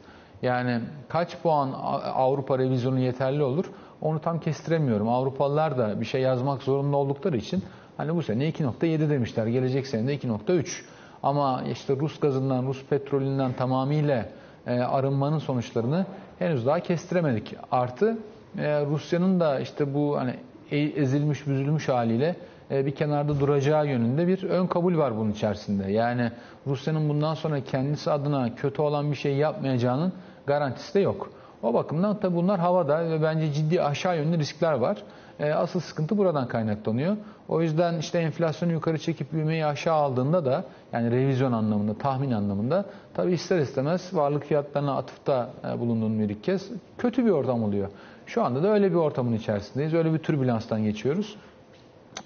Yani 0.42 0.80
kaç 1.08 1.42
puan 1.42 1.72
Avrupa 2.14 2.58
revizyonu 2.58 3.00
yeterli 3.00 3.42
olur 3.42 3.64
onu 4.00 4.20
tam 4.20 4.40
kestiremiyorum. 4.40 5.08
Avrupalılar 5.08 5.78
da 5.78 6.00
bir 6.00 6.06
şey 6.06 6.20
yazmak 6.20 6.62
zorunda 6.62 6.96
oldukları 6.96 7.36
için 7.36 7.62
hani 7.96 8.14
bu 8.14 8.22
sene 8.22 8.48
2.7 8.48 9.10
demişler. 9.10 9.46
Gelecek 9.46 9.86
sene 9.86 10.08
de 10.08 10.16
2.3. 10.16 10.82
Ama 11.22 11.62
işte 11.72 11.96
Rus 11.96 12.20
gazından, 12.20 12.66
Rus 12.66 12.84
petrolünden 12.84 13.52
tamamıyla 13.52 14.28
arınmanın 14.66 15.38
sonuçlarını 15.38 16.06
henüz 16.38 16.66
daha 16.66 16.80
kestiremedik. 16.80 17.54
Artı 17.70 18.18
e, 18.58 18.86
Rusya'nın 18.86 19.40
da 19.40 19.60
işte 19.60 19.94
bu 19.94 20.18
hani 20.18 20.34
e, 20.70 20.78
ezilmiş, 20.78 21.46
büzülmüş 21.46 21.88
haliyle 21.88 22.36
bir 22.70 22.94
kenarda 22.94 23.40
duracağı 23.40 23.86
yönünde 23.86 24.26
bir 24.26 24.42
ön 24.42 24.66
kabul 24.66 24.98
var 24.98 25.16
bunun 25.16 25.30
içerisinde. 25.30 25.92
Yani 25.92 26.30
Rusya'nın 26.66 27.08
bundan 27.08 27.34
sonra 27.34 27.60
kendisi 27.60 28.10
adına 28.10 28.54
kötü 28.54 28.82
olan 28.82 29.10
bir 29.10 29.16
şey 29.16 29.36
yapmayacağının 29.36 30.12
garantisi 30.46 30.94
de 30.94 31.00
yok. 31.00 31.30
O 31.62 31.74
bakımdan 31.74 32.20
tabi 32.20 32.36
bunlar 32.36 32.60
havada 32.60 33.10
ve 33.10 33.22
bence 33.22 33.52
ciddi 33.52 33.82
aşağı 33.82 34.16
yönlü 34.16 34.38
riskler 34.38 34.72
var. 34.72 35.02
Asıl 35.40 35.80
sıkıntı 35.80 36.18
buradan 36.18 36.48
kaynaklanıyor. 36.48 37.16
O 37.48 37.62
yüzden 37.62 37.98
işte 37.98 38.18
enflasyonu 38.18 38.72
yukarı 38.72 38.98
çekip 38.98 39.32
büyümeyi 39.32 39.66
aşağı 39.66 39.94
aldığında 39.94 40.44
da 40.44 40.64
yani 40.92 41.10
revizyon 41.10 41.52
anlamında, 41.52 41.98
tahmin 41.98 42.30
anlamında 42.30 42.84
tabii 43.14 43.32
ister 43.32 43.58
istemez 43.58 44.10
varlık 44.12 44.44
fiyatlarına 44.44 44.96
atıfta 44.96 45.50
e, 45.68 45.80
bulunduğun 45.80 46.18
bir 46.18 46.42
kez 46.42 46.68
kötü 46.98 47.26
bir 47.26 47.30
ortam 47.30 47.62
oluyor. 47.62 47.88
Şu 48.26 48.44
anda 48.44 48.62
da 48.62 48.68
öyle 48.68 48.90
bir 48.90 48.96
ortamın 48.96 49.32
içerisindeyiz. 49.32 49.94
Öyle 49.94 50.12
bir 50.12 50.18
türbülanstan 50.18 50.84
geçiyoruz. 50.84 51.36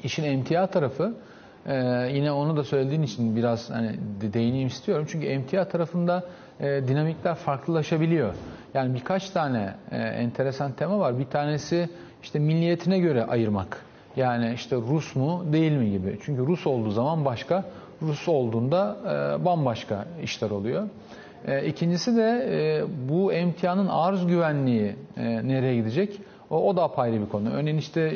İşin 0.05 0.25
emtia 0.25 0.67
tarafı 0.67 1.15
e, 1.67 1.75
yine 2.15 2.33
onu 2.33 2.57
da 2.57 2.65
söylediğin 2.65 3.03
için 3.03 3.37
biraz 3.37 3.71
hani 3.71 3.91
de- 4.21 4.33
değineyim 4.33 4.69
istiyorum. 4.69 5.07
Çünkü 5.09 5.27
emtia 5.27 5.69
tarafında 5.69 6.25
e, 6.61 6.67
dinamikler 6.89 7.35
farklılaşabiliyor. 7.35 8.35
Yani 8.75 8.95
birkaç 8.95 9.31
tane 9.31 9.75
e, 9.91 9.97
enteresan 9.97 10.73
tema 10.73 10.99
var. 10.99 11.19
Bir 11.19 11.25
tanesi 11.25 11.89
işte 12.23 12.39
milliyetine 12.39 12.99
göre 12.99 13.25
ayırmak. 13.25 13.81
Yani 14.17 14.53
işte 14.55 14.77
Rus 14.77 15.17
mu 15.17 15.45
değil 15.53 15.73
mi 15.73 15.91
gibi. 15.91 16.19
Çünkü 16.25 16.47
Rus 16.47 16.67
olduğu 16.67 16.91
zaman 16.91 17.25
başka, 17.25 17.65
Rus 18.03 18.29
olduğunda 18.29 18.97
e, 19.41 19.45
bambaşka 19.45 20.07
işler 20.23 20.51
oluyor. 20.51 20.83
E, 21.47 21.67
İkincisi 21.67 22.17
de 22.17 22.49
e, 22.51 22.85
bu 23.09 23.33
emtianın 23.33 23.87
arz 23.89 24.27
güvenliği 24.27 24.97
e, 25.17 25.49
nereye 25.49 25.77
gidecek? 25.77 26.21
O, 26.51 26.69
o 26.69 26.77
da 26.77 26.83
apayrı 26.83 27.21
bir 27.21 27.29
konu. 27.29 27.51
Örneğin 27.53 27.79
işte 27.79 28.15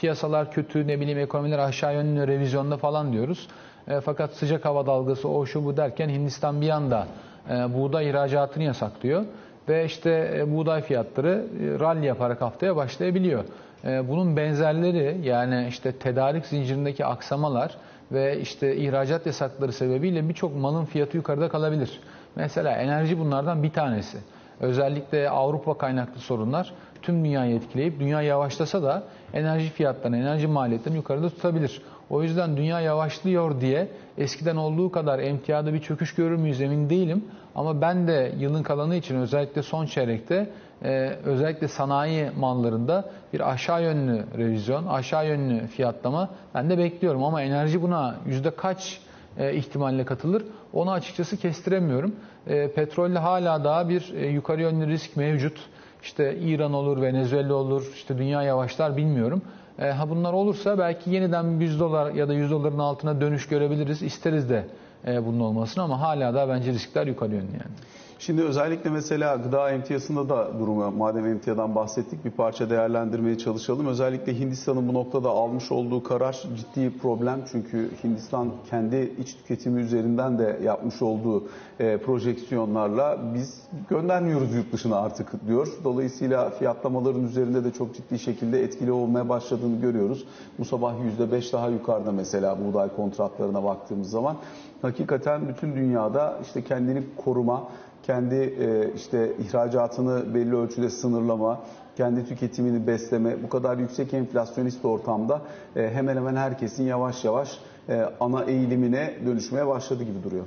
piyasalar 0.00 0.52
kötü, 0.52 0.86
ne 0.86 1.00
bileyim 1.00 1.18
ekonomiler 1.18 1.58
aşağı 1.58 1.94
yönlü 1.94 2.26
revizyonda 2.26 2.76
falan 2.76 3.12
diyoruz. 3.12 3.48
E, 3.88 4.00
fakat 4.00 4.34
sıcak 4.34 4.64
hava 4.64 4.86
dalgası 4.86 5.28
o 5.28 5.46
şu 5.46 5.64
bu 5.64 5.76
derken 5.76 6.08
Hindistan 6.08 6.60
bir 6.60 6.68
anda 6.68 7.06
e, 7.50 7.74
buğday 7.74 8.10
ihracatını 8.10 8.64
yasaklıyor. 8.64 9.24
Ve 9.68 9.84
işte 9.84 10.34
e, 10.36 10.56
buğday 10.56 10.82
fiyatları 10.82 11.46
e, 11.62 11.80
rally 11.80 12.06
yaparak 12.06 12.40
haftaya 12.40 12.76
başlayabiliyor. 12.76 13.44
E, 13.84 14.08
bunun 14.08 14.36
benzerleri 14.36 15.20
yani 15.22 15.66
işte 15.68 15.92
tedarik 15.92 16.46
zincirindeki 16.46 17.04
aksamalar 17.04 17.74
ve 18.12 18.40
işte 18.40 18.76
ihracat 18.76 19.26
yasakları 19.26 19.72
sebebiyle 19.72 20.28
birçok 20.28 20.56
malın 20.56 20.84
fiyatı 20.84 21.16
yukarıda 21.16 21.48
kalabilir. 21.48 22.00
Mesela 22.36 22.72
enerji 22.72 23.18
bunlardan 23.18 23.62
bir 23.62 23.70
tanesi. 23.72 24.18
Özellikle 24.60 25.30
Avrupa 25.30 25.78
kaynaklı 25.78 26.20
sorunlar 26.20 26.72
tüm 27.02 27.24
dünyayı 27.24 27.56
etkileyip 27.56 28.00
dünya 28.00 28.22
yavaşlasa 28.22 28.82
da 28.82 29.02
enerji 29.32 29.70
fiyatlarını, 29.70 30.16
enerji 30.16 30.46
maliyetlerini 30.46 30.96
yukarıda 30.96 31.30
tutabilir. 31.30 31.82
O 32.10 32.22
yüzden 32.22 32.56
dünya 32.56 32.80
yavaşlıyor 32.80 33.60
diye 33.60 33.88
eskiden 34.18 34.56
olduğu 34.56 34.90
kadar 34.90 35.18
emtiyada 35.18 35.74
bir 35.74 35.80
çöküş 35.80 36.14
görür 36.14 36.36
müyüz 36.36 36.60
emin 36.60 36.90
değilim. 36.90 37.24
Ama 37.54 37.80
ben 37.80 38.08
de 38.08 38.32
yılın 38.38 38.62
kalanı 38.62 38.96
için 38.96 39.16
özellikle 39.16 39.62
son 39.62 39.86
çeyrekte 39.86 40.50
e, 40.84 40.90
özellikle 41.24 41.68
sanayi 41.68 42.30
mallarında 42.36 43.10
bir 43.32 43.50
aşağı 43.52 43.82
yönlü 43.82 44.24
revizyon, 44.38 44.86
aşağı 44.86 45.28
yönlü 45.28 45.66
fiyatlama 45.66 46.28
ben 46.54 46.70
de 46.70 46.78
bekliyorum. 46.78 47.24
Ama 47.24 47.42
enerji 47.42 47.82
buna 47.82 48.16
yüzde 48.26 48.50
kaç 48.50 49.00
e, 49.38 49.54
ihtimalle 49.54 50.04
katılır 50.04 50.44
onu 50.72 50.90
açıkçası 50.92 51.36
kestiremiyorum. 51.36 52.16
E, 52.46 52.72
petrolde 52.72 53.18
hala 53.18 53.64
daha 53.64 53.88
bir 53.88 54.14
e, 54.14 54.26
yukarı 54.26 54.62
yönlü 54.62 54.86
risk 54.86 55.16
mevcut. 55.16 55.58
İşte 56.02 56.36
İran 56.36 56.72
olur, 56.72 57.02
Venezuela 57.02 57.54
olur, 57.54 57.92
işte 57.94 58.18
dünya 58.18 58.42
yavaşlar 58.42 58.96
bilmiyorum. 58.96 59.42
E, 59.78 59.90
ha 59.90 60.10
bunlar 60.10 60.32
olursa 60.32 60.78
belki 60.78 61.10
yeniden 61.10 61.60
100 61.60 61.80
dolar 61.80 62.12
ya 62.12 62.28
da 62.28 62.34
100 62.34 62.50
doların 62.50 62.78
altına 62.78 63.20
dönüş 63.20 63.48
görebiliriz. 63.48 64.02
İsteriz 64.02 64.50
de 64.50 64.64
e, 65.06 65.26
bunun 65.26 65.40
olmasını 65.40 65.84
ama 65.84 66.00
hala 66.00 66.34
da 66.34 66.48
bence 66.48 66.72
riskler 66.72 67.06
yukarı 67.06 67.34
yönlü 67.34 67.52
yani. 67.52 67.74
Şimdi 68.20 68.42
özellikle 68.42 68.90
mesela 68.90 69.36
gıda 69.36 69.70
emtiyasında 69.70 70.28
da 70.28 70.58
durumu, 70.60 70.90
madem 70.90 71.26
emtiyadan 71.26 71.74
bahsettik 71.74 72.24
bir 72.24 72.30
parça 72.30 72.70
değerlendirmeye 72.70 73.38
çalışalım. 73.38 73.86
Özellikle 73.86 74.38
Hindistan'ın 74.38 74.88
bu 74.88 74.94
noktada 74.94 75.28
almış 75.28 75.72
olduğu 75.72 76.02
karar 76.02 76.44
ciddi 76.56 76.98
problem. 76.98 77.40
Çünkü 77.52 77.90
Hindistan 78.04 78.52
kendi 78.70 79.12
iç 79.20 79.34
tüketimi 79.34 79.80
üzerinden 79.80 80.38
de 80.38 80.60
yapmış 80.62 81.02
olduğu 81.02 81.44
e, 81.80 81.96
projeksiyonlarla 81.96 83.18
biz 83.34 83.60
göndermiyoruz 83.90 84.54
yurt 84.54 84.72
dışına 84.72 84.96
artık 84.96 85.46
diyor. 85.46 85.68
Dolayısıyla 85.84 86.50
fiyatlamaların 86.50 87.24
üzerinde 87.24 87.64
de 87.64 87.70
çok 87.72 87.94
ciddi 87.94 88.18
şekilde 88.18 88.62
etkili 88.62 88.92
olmaya 88.92 89.28
başladığını 89.28 89.80
görüyoruz. 89.80 90.24
Bu 90.58 90.64
sabah 90.64 90.94
%5 91.20 91.52
daha 91.52 91.68
yukarıda 91.68 92.12
mesela 92.12 92.56
buğday 92.64 92.96
kontratlarına 92.96 93.64
baktığımız 93.64 94.10
zaman. 94.10 94.36
Hakikaten 94.82 95.48
bütün 95.48 95.76
dünyada 95.76 96.38
işte 96.42 96.64
kendini 96.64 97.02
koruma, 97.16 97.68
kendi 98.08 98.34
e, 98.34 98.94
işte 98.96 99.32
ihracatını 99.48 100.34
belli 100.34 100.56
ölçüde 100.56 100.90
sınırlama, 100.90 101.60
kendi 101.96 102.28
tüketimini 102.28 102.86
besleme, 102.86 103.42
bu 103.42 103.48
kadar 103.48 103.78
yüksek 103.78 104.14
enflasyonist 104.14 104.84
ortamda 104.84 105.42
e, 105.76 105.90
hemen 105.94 106.16
hemen 106.16 106.36
herkesin 106.36 106.84
yavaş 106.84 107.24
yavaş 107.24 107.58
e, 107.88 108.04
ana 108.20 108.44
eğilimine 108.44 109.14
dönüşmeye 109.26 109.66
başladı 109.66 110.04
gibi 110.04 110.22
duruyor. 110.24 110.44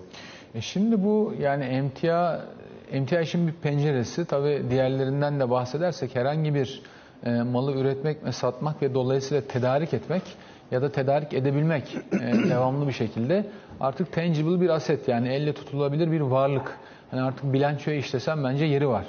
E 0.55 0.61
şimdi 0.61 1.03
bu 1.03 1.33
yani 1.39 1.63
emtia 1.63 2.39
emtia 2.91 3.21
işin 3.21 3.47
bir 3.47 3.53
penceresi. 3.53 4.25
Tabii 4.25 4.63
diğerlerinden 4.69 5.39
de 5.39 5.49
bahsedersek 5.49 6.15
herhangi 6.15 6.55
bir 6.55 6.81
e, 7.25 7.41
malı 7.41 7.71
üretmek 7.73 8.25
ve 8.25 8.31
satmak 8.31 8.81
ve 8.81 8.93
dolayısıyla 8.93 9.43
tedarik 9.47 9.93
etmek 9.93 10.23
ya 10.71 10.81
da 10.81 10.91
tedarik 10.91 11.33
edebilmek 11.33 11.97
e, 12.13 12.19
devamlı 12.49 12.87
bir 12.87 12.93
şekilde 12.93 13.45
artık 13.79 14.11
tangible 14.11 14.61
bir 14.61 14.69
aset 14.69 15.07
yani 15.07 15.29
elle 15.29 15.53
tutulabilir 15.53 16.11
bir 16.11 16.21
varlık. 16.21 16.77
Hani 17.11 17.21
artık 17.21 17.53
bilançoya 17.53 17.97
işlesem 17.97 18.43
bence 18.43 18.65
yeri 18.65 18.87
var. 18.87 19.05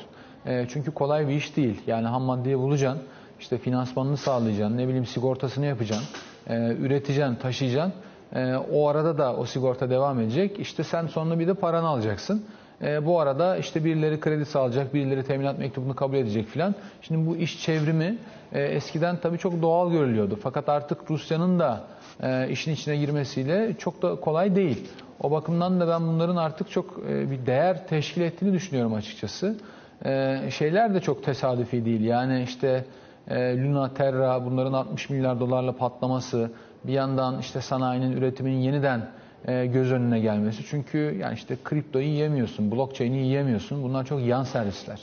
E, 0.46 0.66
çünkü 0.68 0.90
kolay 0.90 1.28
bir 1.28 1.34
iş 1.34 1.56
değil. 1.56 1.80
Yani 1.86 2.06
ham 2.06 2.22
maddeyi 2.22 2.58
bulacaksın, 2.58 3.02
işte 3.40 3.58
finansmanını 3.58 4.16
sağlayacaksın, 4.16 4.78
ne 4.78 4.88
bileyim 4.88 5.06
sigortasını 5.06 5.66
yapacaksın, 5.66 6.06
e, 6.46 6.76
üreteceksin, 6.80 7.34
taşıyacaksın. 7.34 7.92
E, 8.34 8.54
o 8.56 8.88
arada 8.88 9.18
da 9.18 9.36
o 9.36 9.44
sigorta 9.46 9.90
devam 9.90 10.20
edecek. 10.20 10.60
İşte 10.60 10.84
sen 10.84 11.06
sonra 11.06 11.38
bir 11.38 11.46
de 11.46 11.54
paranı 11.54 11.86
alacaksın. 11.86 12.44
E, 12.82 13.06
bu 13.06 13.20
arada 13.20 13.56
işte 13.56 13.84
birileri 13.84 14.20
kredi 14.20 14.44
sağlayacak, 14.44 14.94
birileri 14.94 15.24
teminat 15.24 15.58
mektubunu 15.58 15.94
kabul 15.94 16.16
edecek 16.16 16.46
filan. 16.46 16.74
Şimdi 17.02 17.26
bu 17.26 17.36
iş 17.36 17.62
çevrimi 17.62 18.18
e, 18.52 18.62
eskiden 18.62 19.16
tabii 19.16 19.38
çok 19.38 19.62
doğal 19.62 19.90
görülüyordu. 19.90 20.38
Fakat 20.42 20.68
artık 20.68 21.10
Rusya'nın 21.10 21.58
da 21.58 21.84
e, 22.22 22.48
işin 22.50 22.72
içine 22.72 22.96
girmesiyle 22.96 23.74
çok 23.78 24.02
da 24.02 24.14
kolay 24.14 24.56
değil. 24.56 24.88
O 25.22 25.30
bakımdan 25.30 25.80
da 25.80 25.88
ben 25.88 26.08
bunların 26.08 26.36
artık 26.36 26.70
çok 26.70 27.00
e, 27.08 27.30
bir 27.30 27.46
değer 27.46 27.86
teşkil 27.86 28.22
ettiğini 28.22 28.52
düşünüyorum 28.52 28.94
açıkçası. 28.94 29.56
E, 30.04 30.40
şeyler 30.50 30.94
de 30.94 31.00
çok 31.00 31.24
tesadüfi 31.24 31.84
değil. 31.84 32.00
Yani 32.00 32.42
işte 32.42 32.84
e, 33.28 33.62
Luna 33.62 33.94
Terra 33.94 34.44
bunların 34.44 34.72
60 34.72 35.10
milyar 35.10 35.40
dolarla 35.40 35.72
patlaması, 35.72 36.50
bir 36.84 36.92
yandan 36.92 37.38
işte 37.38 37.60
sanayinin 37.60 38.12
üretiminin 38.12 38.56
yeniden 38.56 39.02
göz 39.46 39.92
önüne 39.92 40.20
gelmesi. 40.20 40.62
Çünkü 40.66 40.98
yani 41.20 41.34
işte 41.34 41.56
kriptoyu 41.64 42.04
yiyemiyorsun, 42.04 42.70
blockchain'i 42.70 43.16
yiyemiyorsun. 43.16 43.82
Bunlar 43.82 44.04
çok 44.04 44.20
yan 44.20 44.44
servisler. 44.44 45.00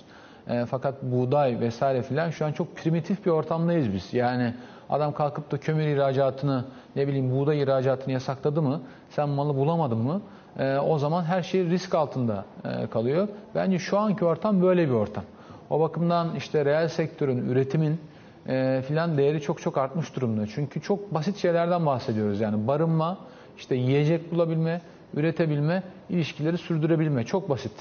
Fakat 0.65 1.03
buğday 1.03 1.59
vesaire 1.59 2.01
filan 2.01 2.29
şu 2.29 2.45
an 2.45 2.51
çok 2.51 2.75
primitif 2.75 3.25
bir 3.25 3.31
ortamdayız 3.31 3.93
biz. 3.93 4.13
Yani 4.13 4.53
adam 4.89 5.13
kalkıp 5.13 5.51
da 5.51 5.57
kömür 5.57 5.87
ihracatını, 5.87 6.65
ne 6.95 7.07
bileyim 7.07 7.31
buğday 7.31 7.61
ihracatını 7.61 8.13
yasakladı 8.13 8.61
mı, 8.61 8.81
sen 9.09 9.29
malı 9.29 9.55
bulamadın 9.55 9.97
mı, 9.97 10.21
e, 10.59 10.77
o 10.77 10.97
zaman 10.99 11.23
her 11.23 11.43
şey 11.43 11.65
risk 11.65 11.95
altında 11.95 12.45
e, 12.65 12.87
kalıyor. 12.87 13.27
Bence 13.55 13.79
şu 13.79 13.99
anki 13.99 14.25
ortam 14.25 14.61
böyle 14.61 14.87
bir 14.87 14.93
ortam. 14.93 15.23
O 15.69 15.79
bakımdan 15.79 16.35
işte 16.35 16.65
reel 16.65 16.87
sektörün, 16.87 17.49
üretimin 17.49 17.99
e, 18.47 18.83
filan 18.87 19.17
değeri 19.17 19.41
çok 19.41 19.61
çok 19.61 19.77
artmış 19.77 20.15
durumda. 20.15 20.47
Çünkü 20.47 20.81
çok 20.81 21.13
basit 21.13 21.37
şeylerden 21.37 21.85
bahsediyoruz. 21.85 22.41
Yani 22.41 22.67
barınma, 22.67 23.17
işte 23.57 23.75
yiyecek 23.75 24.31
bulabilme, 24.31 24.81
üretebilme, 25.13 25.83
ilişkileri 26.09 26.57
sürdürebilme. 26.57 27.25
Çok 27.25 27.49
basit. 27.49 27.71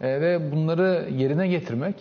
E, 0.00 0.20
ve 0.20 0.52
bunları 0.52 1.08
yerine 1.10 1.48
getirmek 1.48 1.94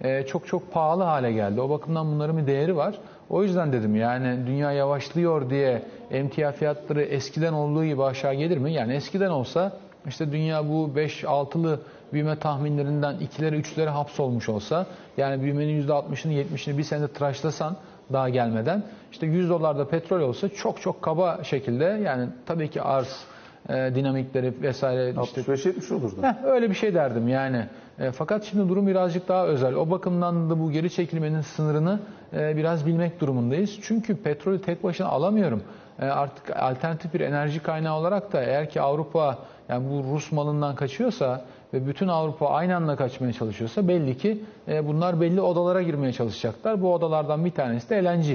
e, 0.00 0.26
çok 0.26 0.46
çok 0.46 0.72
pahalı 0.72 1.02
hale 1.02 1.32
geldi. 1.32 1.60
O 1.60 1.70
bakımdan 1.70 2.06
bunların 2.06 2.38
bir 2.38 2.46
değeri 2.46 2.76
var. 2.76 2.94
O 3.30 3.42
yüzden 3.42 3.72
dedim 3.72 3.96
yani 3.96 4.46
dünya 4.46 4.72
yavaşlıyor 4.72 5.50
diye 5.50 5.82
emtia 6.10 6.52
fiyatları 6.52 7.02
eskiden 7.02 7.52
olduğu 7.52 7.84
gibi 7.84 8.02
aşağı 8.02 8.34
gelir 8.34 8.58
mi? 8.58 8.72
Yani 8.72 8.92
eskiden 8.92 9.30
olsa 9.30 9.72
işte 10.08 10.32
dünya 10.32 10.68
bu 10.68 10.90
5-6'lı 10.96 11.80
büyüme 12.12 12.38
tahminlerinden 12.38 13.14
2'lere 13.14 13.60
3'lere 13.60 13.88
hapsolmuş 13.88 14.48
olsa 14.48 14.86
yani 15.16 15.42
büyümenin 15.42 15.88
%60'ını 15.88 16.32
70'ini 16.32 16.78
bir 16.78 16.82
senede 16.82 17.08
tıraşlasan 17.08 17.76
daha 18.12 18.28
gelmeden 18.28 18.82
işte 19.12 19.26
100 19.26 19.50
dolarda 19.50 19.88
petrol 19.88 20.20
olsa 20.20 20.48
çok 20.48 20.80
çok 20.80 21.02
kaba 21.02 21.44
şekilde 21.44 21.84
yani 21.84 22.28
tabii 22.46 22.70
ki 22.70 22.82
arz 22.82 23.24
e, 23.68 23.94
dinamikleri 23.94 24.54
vesaire 24.62 25.14
işte 25.22 25.40
65-70 25.40 25.94
olurdu. 25.94 26.16
Heh, 26.22 26.44
öyle 26.44 26.70
bir 26.70 26.74
şey 26.74 26.94
derdim 26.94 27.28
yani. 27.28 27.66
E, 27.98 28.10
fakat 28.10 28.44
şimdi 28.44 28.68
durum 28.68 28.86
birazcık 28.86 29.28
daha 29.28 29.46
özel. 29.46 29.74
O 29.74 29.90
bakımdan 29.90 30.50
da 30.50 30.60
bu 30.60 30.70
geri 30.72 30.90
çekilmenin 30.90 31.40
sınırını 31.40 32.00
biraz 32.32 32.86
bilmek 32.86 33.20
durumundayız. 33.20 33.78
Çünkü 33.82 34.16
petrolü 34.16 34.62
tek 34.62 34.84
başına 34.84 35.06
alamıyorum. 35.06 35.62
E, 36.00 36.04
artık 36.04 36.56
alternatif 36.56 37.14
bir 37.14 37.20
enerji 37.20 37.60
kaynağı 37.60 37.98
olarak 37.98 38.32
da 38.32 38.42
eğer 38.42 38.70
ki 38.70 38.80
Avrupa 38.80 39.38
yani 39.68 39.90
bu 39.90 40.14
Rus 40.14 40.32
malından 40.32 40.74
kaçıyorsa 40.74 41.44
ve 41.74 41.86
bütün 41.86 42.08
Avrupa 42.08 42.48
aynı 42.48 42.76
anda 42.76 42.96
kaçmaya 42.96 43.32
çalışıyorsa 43.32 43.88
belli 43.88 44.18
ki 44.18 44.44
e, 44.68 44.86
bunlar 44.86 45.20
belli 45.20 45.40
odalara 45.40 45.82
girmeye 45.82 46.12
çalışacaklar. 46.12 46.82
Bu 46.82 46.94
odalardan 46.94 47.44
bir 47.44 47.50
tanesi 47.50 47.90
de 47.90 48.04
LNG. 48.04 48.26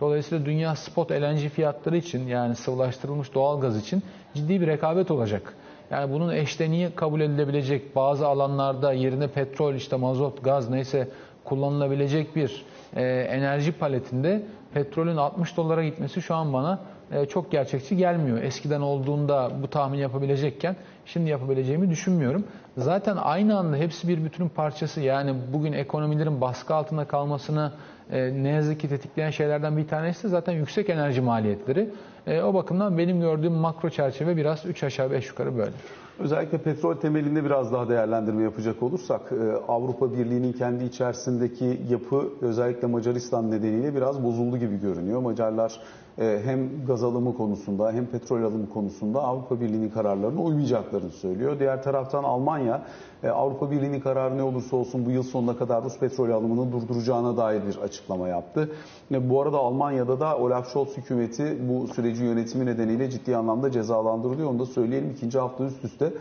Dolayısıyla 0.00 0.46
dünya 0.46 0.76
spot 0.76 1.10
LNG 1.10 1.38
fiyatları 1.38 1.96
için 1.96 2.26
yani 2.28 2.56
sıvılaştırılmış 2.56 3.34
doğal 3.34 3.60
gaz 3.60 3.76
için 3.76 4.02
ciddi 4.34 4.60
bir 4.60 4.66
rekabet 4.66 5.10
olacak. 5.10 5.54
Yani 5.90 6.12
bunun 6.12 6.32
eşleniği 6.32 6.90
kabul 6.90 7.20
edilebilecek 7.20 7.96
bazı 7.96 8.26
alanlarda 8.26 8.92
yerine 8.92 9.28
petrol, 9.28 9.74
işte 9.74 9.96
mazot, 9.96 10.44
gaz 10.44 10.70
neyse 10.70 11.08
kullanılabilecek 11.44 12.36
bir 12.36 12.64
e, 12.96 13.02
enerji 13.30 13.72
paletinde 13.72 14.42
petrolün 14.74 15.16
60 15.16 15.56
dolara 15.56 15.84
gitmesi 15.84 16.22
şu 16.22 16.34
an 16.34 16.52
bana 16.52 16.78
e, 17.12 17.26
çok 17.26 17.52
gerçekçi 17.52 17.96
gelmiyor. 17.96 18.42
Eskiden 18.42 18.80
olduğunda 18.80 19.50
bu 19.62 19.68
tahmin 19.68 19.98
yapabilecekken 19.98 20.76
şimdi 21.06 21.30
yapabileceğimi 21.30 21.90
düşünmüyorum. 21.90 22.44
Zaten 22.76 23.16
aynı 23.16 23.58
anda 23.58 23.76
hepsi 23.76 24.08
bir 24.08 24.24
bütünün 24.24 24.48
parçası. 24.48 25.00
Yani 25.00 25.34
bugün 25.52 25.72
ekonomilerin 25.72 26.40
baskı 26.40 26.74
altında 26.74 27.04
kalmasını 27.04 27.72
e, 28.12 28.42
ne 28.42 28.48
yazık 28.48 28.80
ki 28.80 28.88
tetikleyen 28.88 29.30
şeylerden 29.30 29.76
bir 29.76 29.88
tanesi 29.88 30.24
de 30.24 30.28
zaten 30.28 30.52
yüksek 30.52 30.90
enerji 30.90 31.20
maliyetleri. 31.20 31.88
E, 32.26 32.42
o 32.42 32.54
bakımdan 32.54 32.98
benim 32.98 33.20
gördüğüm 33.20 33.52
makro 33.52 33.90
çerçeve 33.90 34.36
biraz 34.36 34.66
3 34.66 34.82
aşağı 34.82 35.10
5 35.10 35.28
yukarı 35.28 35.58
böyle. 35.58 35.72
Özellikle 36.20 36.58
petrol 36.58 36.94
temelinde 36.94 37.44
biraz 37.44 37.72
daha 37.72 37.88
değerlendirme 37.88 38.42
yapacak 38.42 38.82
olursak 38.82 39.32
e, 39.32 39.52
Avrupa 39.68 40.12
Birliği'nin 40.12 40.52
kendi 40.52 40.84
içerisindeki 40.84 41.80
yapı 41.90 42.28
özellikle 42.40 42.88
Macaristan 42.88 43.50
nedeniyle 43.50 43.94
biraz 43.94 44.24
bozuldu 44.24 44.56
gibi 44.56 44.80
görünüyor. 44.80 45.20
Macarlar 45.20 45.80
hem 46.18 46.86
gaz 46.86 47.02
alımı 47.02 47.36
konusunda 47.36 47.92
hem 47.92 48.06
petrol 48.06 48.42
alımı 48.42 48.68
konusunda 48.68 49.22
Avrupa 49.22 49.60
Birliği'nin 49.60 49.90
kararlarına 49.90 50.42
uymayacaklarını 50.42 51.10
söylüyor. 51.10 51.58
Diğer 51.58 51.82
taraftan 51.82 52.24
Almanya 52.24 52.82
e, 53.22 53.28
Avrupa 53.28 53.70
Birliği'nin 53.70 54.00
kararı 54.00 54.38
ne 54.38 54.42
olursa 54.42 54.76
olsun 54.76 55.06
bu 55.06 55.10
yıl 55.10 55.22
sonuna 55.22 55.56
kadar 55.56 55.84
Rus 55.84 55.98
petrol 55.98 56.30
alımını 56.30 56.72
durduracağına 56.72 57.36
dair 57.36 57.62
bir 57.66 57.76
açıklama 57.76 58.28
yaptı. 58.28 58.72
Bu 59.10 59.42
arada 59.42 59.58
Almanya'da 59.58 60.20
da 60.20 60.38
Olaf 60.38 60.72
Scholz 60.72 60.96
hükümeti 60.96 61.58
bu 61.68 61.88
süreci 61.88 62.24
yönetimi 62.24 62.66
nedeniyle 62.66 63.10
ciddi 63.10 63.36
anlamda 63.36 63.70
cezalandırılıyor. 63.70 64.50
Onu 64.50 64.58
da 64.58 64.66
söyleyelim 64.66 65.10
ikinci 65.10 65.38
hafta 65.38 65.64
üst 65.64 65.84
üste 65.84 66.12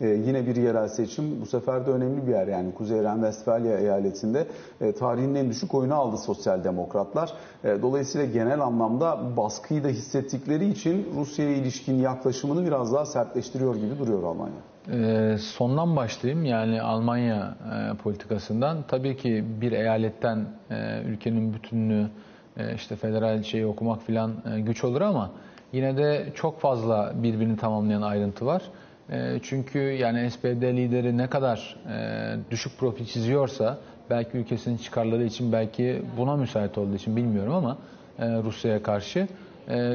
yine 0.00 0.46
bir 0.46 0.56
yerel 0.56 0.88
seçim. 0.88 1.40
Bu 1.40 1.46
sefer 1.46 1.86
de 1.86 1.90
önemli 1.90 2.26
bir 2.26 2.32
yer 2.32 2.46
yani 2.46 2.74
Kuzey 2.74 3.02
Ren-Vestfalya 3.02 3.78
eyaletinde 3.78 4.46
e, 4.80 4.92
tarihin 4.92 5.34
en 5.34 5.50
düşük 5.50 5.74
oyunu 5.74 5.94
aldı 5.94 6.16
sosyal 6.16 6.64
demokratlar. 6.64 7.32
E, 7.64 7.82
dolayısıyla 7.82 8.26
genel 8.26 8.60
anlamda 8.60 9.36
baskıyı 9.38 9.84
da 9.84 9.88
hissettikleri 9.88 10.68
için 10.70 11.06
Rusya'ya 11.16 11.56
ilişkin 11.56 11.94
yaklaşımını 11.94 12.66
biraz 12.66 12.92
daha 12.92 13.06
sertleştiriyor 13.06 13.76
gibi 13.76 13.98
duruyor 13.98 14.22
Almanya. 14.22 14.54
E, 14.92 15.38
sondan 15.38 15.96
başlayayım 15.96 16.44
yani 16.44 16.82
Almanya 16.82 17.54
e, 17.92 17.96
politikasından. 17.96 18.78
Tabii 18.88 19.16
ki 19.16 19.44
bir 19.60 19.72
eyaletten 19.72 20.44
e, 20.70 21.02
ülkenin 21.02 21.54
bütününü 21.54 22.10
e, 22.56 22.74
işte 22.74 22.96
federal 22.96 23.42
şeyi 23.42 23.66
okumak 23.66 24.02
filan 24.02 24.32
e, 24.54 24.60
güç 24.60 24.84
olur 24.84 25.00
ama 25.00 25.30
yine 25.72 25.96
de 25.96 26.32
çok 26.34 26.60
fazla 26.60 27.12
birbirini 27.22 27.56
tamamlayan 27.56 28.02
ayrıntı 28.02 28.46
var. 28.46 28.62
E, 29.10 29.38
çünkü 29.42 29.78
yani 29.78 30.30
SPD 30.30 30.62
lideri 30.62 31.18
ne 31.18 31.26
kadar 31.26 31.76
e, 31.92 32.50
düşük 32.50 32.78
profil 32.78 33.04
çiziyorsa 33.04 33.78
belki 34.10 34.36
ülkesinin 34.36 34.76
çıkarları 34.76 35.24
için 35.24 35.52
belki 35.52 36.02
buna 36.16 36.36
müsait 36.36 36.78
olduğu 36.78 36.94
için 36.94 37.16
bilmiyorum 37.16 37.54
ama 37.54 37.78
Rusya'ya 38.18 38.82
karşı 38.82 39.28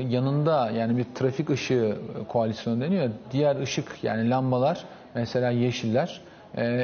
yanında 0.10 0.72
yani 0.72 0.98
bir 0.98 1.06
trafik 1.16 1.50
ışığı 1.50 1.98
koalisyonu 2.30 2.82
deniyor. 2.82 3.10
Diğer 3.32 3.56
ışık 3.56 4.04
yani 4.04 4.30
lambalar 4.30 4.86
mesela 5.16 5.52
yeşiller 5.52 6.22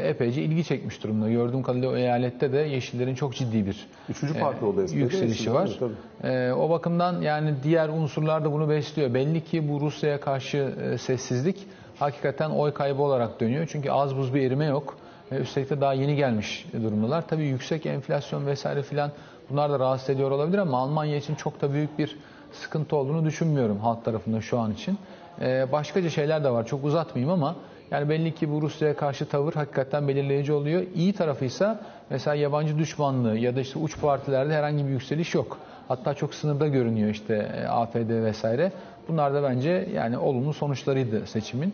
epeyce 0.04 0.44
ilgi 0.44 0.64
çekmiş 0.64 1.04
durumda. 1.04 1.30
Gördüğüm 1.30 1.64
kadarıyla 1.64 1.90
o 1.90 1.96
eyalette 1.96 2.52
de 2.52 2.58
yeşillerin 2.58 3.16
çok 3.16 3.36
ciddi 3.36 3.66
bir 3.66 3.88
Üçüncü 4.10 4.40
parti 4.40 4.66
oldu 4.66 4.88
SPD, 4.88 4.94
yükselişi 4.94 5.54
var. 5.54 5.80
Tabii. 5.80 6.54
O 6.54 6.70
bakımdan 6.70 7.22
yani 7.22 7.54
diğer 7.64 7.90
unsurlar 7.90 8.46
da 8.46 8.52
bunu 8.52 8.70
besliyor. 8.70 9.14
Belli 9.14 9.44
ki 9.44 9.70
bu 9.70 9.82
Rusya'ya 9.82 10.20
karşı 10.20 10.74
sessizlik 11.00 11.68
hakikaten 12.00 12.50
oy 12.50 12.74
kaybı 12.74 13.02
olarak 13.02 13.40
dönüyor. 13.40 13.68
Çünkü 13.72 13.92
az 13.92 14.18
buz 14.18 14.34
bir 14.34 14.42
erime 14.42 14.66
yok. 14.66 14.98
Üstelik 15.32 15.70
de 15.70 15.82
daha 15.82 15.94
yeni 15.94 16.16
gelmiş 16.16 16.66
durumdalar. 16.84 17.28
Tabii 17.28 17.46
yüksek 17.46 17.86
enflasyon 17.86 18.46
vesaire 18.46 18.82
filan 18.82 19.12
bunlar 19.50 19.72
da 19.72 19.80
rahatsız 19.80 20.10
ediyor 20.10 20.32
olabilir 20.32 20.58
ama 20.58 20.78
Almanya 20.78 21.16
için 21.16 21.36
çok 21.36 21.62
da 21.62 21.74
büyük 21.74 22.00
bir 22.00 22.18
sıkıntı 22.52 22.96
olduğunu 22.96 23.26
düşünmüyorum 23.26 23.80
halk 23.80 24.06
tarafında 24.06 24.42
şu 24.42 24.60
an 24.60 24.74
için. 24.74 24.98
Ee, 25.42 25.72
başkaca 25.72 26.10
şeyler 26.10 26.44
de 26.44 26.50
var. 26.50 26.66
Çok 26.66 26.86
uzatmayayım 26.86 27.34
ama 27.34 27.56
yani 27.92 28.10
belli 28.10 28.36
ki 28.36 28.52
bu 28.52 28.62
Rusya'ya 28.62 28.96
karşı 28.96 29.26
tavır 29.26 29.54
hakikaten 29.54 30.08
belirleyici 30.08 30.54
oluyor. 30.54 30.84
İyi 30.96 31.14
tarafıysa 31.14 31.80
mesela 32.10 32.36
yabancı 32.36 32.78
düşmanlığı 32.78 33.38
ya 33.38 33.56
da 33.56 33.62
işte 33.62 33.80
uç 33.80 34.02
partilerde 34.02 34.54
herhangi 34.54 34.86
bir 34.86 34.90
yükseliş 34.90 35.36
yok. 35.36 35.58
Hatta 35.88 36.14
çok 36.14 36.34
sınırda 36.34 36.68
görünüyor 36.68 37.10
işte 37.10 37.52
e, 37.64 37.68
AFD 37.68 38.24
vesaire. 38.24 38.72
Bunlar 39.08 39.34
da 39.34 39.44
bence 39.44 39.90
yani 39.94 40.18
olumlu 40.18 40.54
sonuçlarıydı 40.54 41.28
seçimin. 41.28 41.74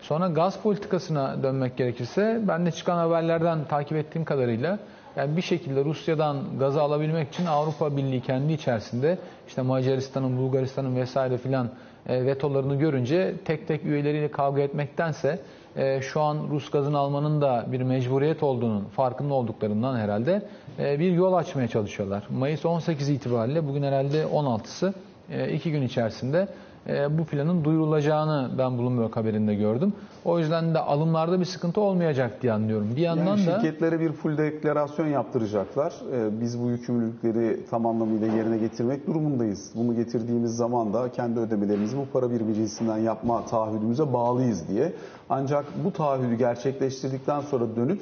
Sonra 0.00 0.28
gaz 0.28 0.58
politikasına 0.58 1.42
dönmek 1.42 1.76
gerekirse 1.76 2.40
ben 2.48 2.66
de 2.66 2.70
çıkan 2.70 2.96
haberlerden 2.96 3.64
takip 3.64 3.96
ettiğim 3.96 4.24
kadarıyla 4.24 4.78
yani 5.16 5.36
bir 5.36 5.42
şekilde 5.42 5.84
Rusya'dan 5.84 6.58
gazı 6.58 6.82
alabilmek 6.82 7.28
için 7.28 7.46
Avrupa 7.46 7.96
Birliği 7.96 8.20
kendi 8.20 8.52
içerisinde 8.52 9.18
işte 9.48 9.62
Macaristan'ın, 9.62 10.38
Bulgaristan'ın 10.38 10.96
vesaire 10.96 11.38
filan 11.38 11.70
e, 12.08 12.26
vetolarını 12.26 12.74
görünce 12.74 13.34
tek 13.44 13.68
tek 13.68 13.84
üyeleriyle 13.84 14.30
kavga 14.30 14.62
etmektense 14.62 15.38
e, 15.76 16.00
şu 16.02 16.20
an 16.20 16.38
Rus 16.50 16.70
gazını 16.70 16.98
almanın 16.98 17.40
da 17.40 17.66
bir 17.72 17.82
mecburiyet 17.82 18.42
olduğunun 18.42 18.84
farkında 18.84 19.34
olduklarından 19.34 19.96
herhalde 19.96 20.42
e, 20.78 20.98
bir 20.98 21.12
yol 21.12 21.32
açmaya 21.32 21.68
çalışıyorlar. 21.68 22.26
Mayıs 22.30 22.64
18 22.64 23.08
itibariyle 23.08 23.68
bugün 23.68 23.82
herhalde 23.82 24.22
16'sı 24.22 24.94
e, 25.30 25.52
iki 25.52 25.72
gün 25.72 25.82
içerisinde 25.82 26.48
e, 26.88 27.18
bu 27.18 27.24
planın 27.24 27.64
duyurulacağını 27.64 28.50
ben 28.58 28.78
Bloomberg 28.78 29.16
haberinde 29.16 29.54
gördüm. 29.54 29.92
O 30.24 30.38
yüzden 30.38 30.74
de 30.74 30.78
alımlarda 30.78 31.40
bir 31.40 31.44
sıkıntı 31.44 31.80
olmayacak 31.80 32.42
diye 32.42 32.52
anlıyorum. 32.52 32.88
Bir 32.96 33.00
yandan 33.00 33.36
yani 33.36 33.46
da 33.46 33.60
şirketlere 33.60 34.00
bir 34.00 34.12
full 34.12 34.38
deklarasyon 34.38 35.06
yaptıracaklar. 35.06 35.92
E, 36.12 36.40
biz 36.40 36.62
bu 36.62 36.70
yükümlülükleri 36.70 37.60
tam 37.70 37.86
anlamıyla 37.86 38.26
yerine 38.26 38.58
getirmek 38.58 39.06
durumundayız. 39.06 39.70
Bunu 39.74 39.96
getirdiğimiz 39.96 40.56
zaman 40.56 40.92
da 40.92 41.12
kendi 41.12 41.40
ödemelerimizi 41.40 41.96
bu 41.96 42.06
para 42.12 42.30
cinsinden 42.54 42.98
yapma 42.98 43.44
taahhüdümüze 43.44 44.12
bağlıyız 44.12 44.68
diye. 44.68 44.92
Ancak 45.30 45.64
bu 45.84 45.92
taahhüdü 45.92 46.34
gerçekleştirdikten 46.34 47.40
sonra 47.40 47.64
dönüp 47.76 48.00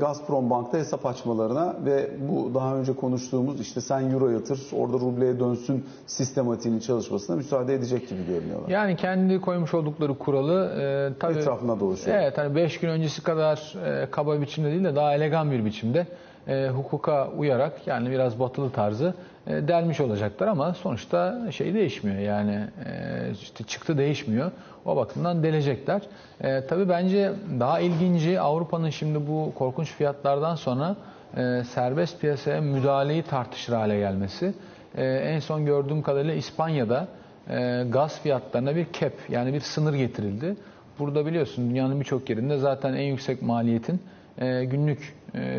Gazprom 0.00 0.50
Bank'ta 0.50 0.78
hesap 0.78 1.06
açmalarına 1.06 1.76
ve 1.84 2.10
bu 2.28 2.54
daha 2.54 2.76
önce 2.76 2.92
konuştuğumuz 2.92 3.60
işte 3.60 3.80
sen 3.80 4.10
euro 4.10 4.28
yatır 4.28 4.60
orada 4.72 4.96
rubleye 4.96 5.40
dönsün 5.40 5.86
sistematiğinin 6.06 6.80
çalışmasına 6.80 7.36
müsaade 7.36 7.74
edecek 7.74 8.08
gibi 8.08 8.26
görünüyorlar. 8.26 8.68
Yani 8.68 8.96
kendi 8.96 9.40
koymuş 9.40 9.74
oldukları 9.74 10.18
kuralı 10.18 10.80
e, 10.80 11.18
tabii 11.20 11.38
etrafında 11.38 11.80
dolaşıyor. 11.80 12.16
Evet 12.16 12.38
hani 12.38 12.54
5 12.54 12.80
gün 12.80 12.88
öncesi 12.88 13.22
kadar 13.22 13.74
e, 13.86 14.10
kaba 14.10 14.40
biçimde 14.40 14.70
değil 14.70 14.84
de 14.84 14.96
daha 14.96 15.14
elegan 15.14 15.50
bir 15.50 15.64
biçimde 15.64 16.06
e, 16.48 16.68
hukuka 16.68 17.28
uyarak 17.28 17.86
yani 17.86 18.10
biraz 18.10 18.40
batılı 18.40 18.70
tarzı 18.70 19.14
e, 19.46 19.68
delmiş 19.68 20.00
olacaklar 20.00 20.46
ama 20.46 20.74
sonuçta 20.74 21.52
şey 21.52 21.74
değişmiyor 21.74 22.18
yani 22.18 22.60
e, 22.86 23.30
işte 23.42 23.64
çıktı 23.64 23.98
değişmiyor. 23.98 24.50
O 24.84 24.96
bakımdan 24.96 25.42
delecekler. 25.42 26.02
E, 26.40 26.66
tabii 26.66 26.88
bence 26.88 27.32
daha 27.60 27.80
ilginci 27.80 28.40
Avrupa'nın 28.40 28.90
şimdi 28.90 29.26
bu 29.26 29.52
korkunç 29.54 29.92
fiyatlardan 29.92 30.54
sonra 30.54 30.96
e, 31.36 31.62
serbest 31.64 32.20
piyasaya 32.20 32.60
müdahaleyi 32.60 33.22
tartışır 33.22 33.72
hale 33.72 33.98
gelmesi. 33.98 34.54
E, 34.96 35.04
en 35.04 35.40
son 35.40 35.66
gördüğüm 35.66 36.02
kadarıyla 36.02 36.34
İspanya'da 36.34 37.08
e, 37.50 37.84
gaz 37.88 38.20
fiyatlarına 38.20 38.76
bir 38.76 38.86
cap 38.92 39.12
yani 39.28 39.54
bir 39.54 39.60
sınır 39.60 39.94
getirildi. 39.94 40.56
Burada 40.98 41.26
biliyorsun 41.26 41.70
dünyanın 41.70 42.00
birçok 42.00 42.30
yerinde 42.30 42.58
zaten 42.58 42.94
en 42.94 43.02
yüksek 43.02 43.42
maliyetin 43.42 44.00
e, 44.38 44.64
günlük 44.64 45.14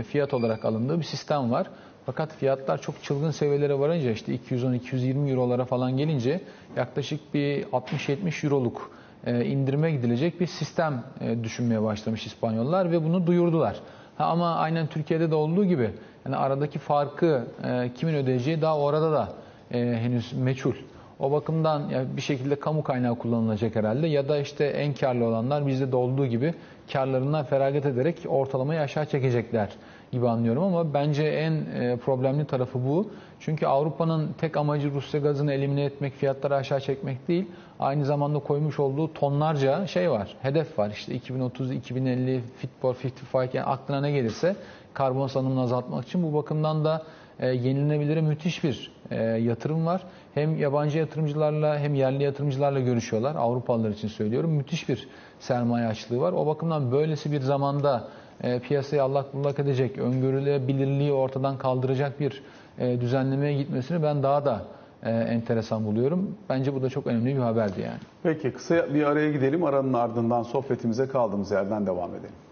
fiyat 0.08 0.34
olarak 0.34 0.65
alındığı 0.65 0.99
bir 0.99 1.03
sistem 1.03 1.51
var. 1.51 1.67
Fakat 2.06 2.34
fiyatlar 2.34 2.82
çok 2.82 3.03
çılgın 3.03 3.32
seviyelere 3.32 3.80
varınca 3.80 4.12
işte 4.12 4.36
210-220 4.36 5.30
eurolara 5.32 5.65
falan 5.65 5.97
gelince 5.97 6.41
yaklaşık 6.75 7.34
bir 7.34 7.63
60-70 7.63 8.45
euroluk 8.45 8.91
e, 9.25 9.45
indirime 9.45 9.91
gidilecek 9.91 10.39
bir 10.39 10.47
sistem 10.47 11.03
e, 11.21 11.43
düşünmeye 11.43 11.84
başlamış 11.84 12.25
İspanyollar 12.25 12.91
ve 12.91 13.03
bunu 13.03 13.27
duyurdular. 13.27 13.75
Ha, 14.17 14.25
ama 14.25 14.56
aynen 14.56 14.88
Türkiye'de 14.88 15.32
de 15.32 15.36
olduğu 15.36 15.65
gibi 15.65 15.89
yani 16.25 16.36
aradaki 16.36 16.80
farkı 16.80 17.47
e, 17.63 17.91
kimin 17.95 18.13
ödeyeceği 18.13 18.62
daha 18.62 18.77
orada 18.77 19.12
da 19.12 19.34
henüz 19.71 20.34
meçhul. 20.34 20.73
O 21.19 21.32
bakımdan 21.32 21.89
ya 21.89 22.06
bir 22.17 22.21
şekilde 22.21 22.56
kamu 22.56 22.84
kaynağı 22.84 23.15
kullanılacak 23.15 23.75
herhalde 23.75 24.08
ya 24.08 24.30
da 24.30 24.38
işte 24.38 24.65
en 24.65 24.93
karlı 24.93 25.25
olanlar 25.25 25.67
bizde 25.67 25.91
de 25.91 25.95
olduğu 25.95 26.25
gibi 26.25 26.53
karlarından 26.93 27.45
feragat 27.45 27.86
ederek 27.86 28.17
ortalamayı 28.27 28.80
aşağı 28.80 29.06
çekecekler 29.06 29.69
gibi 30.12 30.30
anlıyorum 30.30 30.63
ama 30.63 30.93
bence 30.93 31.23
en 31.23 31.51
e, 31.51 31.97
problemli 31.97 32.45
tarafı 32.45 32.86
bu. 32.88 33.10
Çünkü 33.39 33.65
Avrupa'nın 33.65 34.34
tek 34.38 34.58
amacı 34.58 34.91
Rusya 34.91 35.19
gazını 35.19 35.53
elimine 35.53 35.84
etmek, 35.84 36.13
fiyatları 36.13 36.56
aşağı 36.56 36.80
çekmek 36.80 37.27
değil. 37.27 37.45
Aynı 37.80 38.06
zamanda 38.06 38.39
koymuş 38.39 38.80
olduğu 38.80 39.13
tonlarca 39.13 39.88
şey 39.88 40.12
var, 40.12 40.36
hedef 40.41 40.80
var. 40.80 40.89
İşte 40.89 41.13
2030, 41.13 41.71
2050, 41.71 42.41
Fit 42.58 42.69
for 42.82 42.95
55 43.34 43.53
yani 43.53 43.65
aklına 43.65 44.01
ne 44.01 44.12
gelirse 44.12 44.56
karbon 44.93 45.27
salınımını 45.27 45.62
azaltmak 45.62 46.08
için 46.08 46.23
bu 46.23 46.34
bakımdan 46.34 46.86
da 46.86 47.03
e, 47.39 47.47
yenilenebilire 47.47 48.21
müthiş 48.21 48.63
bir 48.63 48.91
e, 49.12 49.23
yatırım 49.23 49.86
var. 49.86 50.04
Hem 50.34 50.58
yabancı 50.58 50.97
yatırımcılarla 50.97 51.80
hem 51.80 51.95
yerli 51.95 52.23
yatırımcılarla 52.23 52.80
görüşüyorlar. 52.80 53.36
Avrupalılar 53.36 53.89
için 53.89 54.08
söylüyorum. 54.08 54.52
Müthiş 54.52 54.89
bir 54.89 55.08
sermaye 55.39 55.88
açlığı 55.88 56.19
var. 56.19 56.34
O 56.34 56.47
bakımdan 56.47 56.91
böylesi 56.91 57.32
bir 57.32 57.41
zamanda 57.41 58.08
e, 58.43 58.60
piyasayı 58.60 59.04
allak 59.04 59.34
bullak 59.34 59.60
edecek, 59.60 59.97
öngörülebilirliği 59.97 61.12
ortadan 61.13 61.58
kaldıracak 61.58 62.19
bir 62.19 62.43
e, 62.80 63.02
düzenlemeye 63.02 63.54
gitmesini 63.54 64.04
ben 64.04 64.23
daha 64.23 64.45
da 64.45 64.62
e, 65.04 65.10
enteresan 65.12 65.86
buluyorum. 65.86 66.38
Bence 66.50 66.76
bu 66.76 66.82
da 66.82 66.89
çok 66.89 67.08
önemli 67.08 67.36
bir 67.36 67.41
haberdi 67.41 67.82
yani. 67.82 68.00
Peki 68.23 68.52
kısa 68.52 68.93
bir 68.93 69.04
araya 69.04 69.32
gidelim. 69.32 69.63
Aranın 69.63 69.93
ardından 69.93 70.43
sohbetimize 70.43 71.08
kaldığımız 71.08 71.52
yerden 71.52 71.86
devam 71.86 72.10
edelim. 72.15 72.46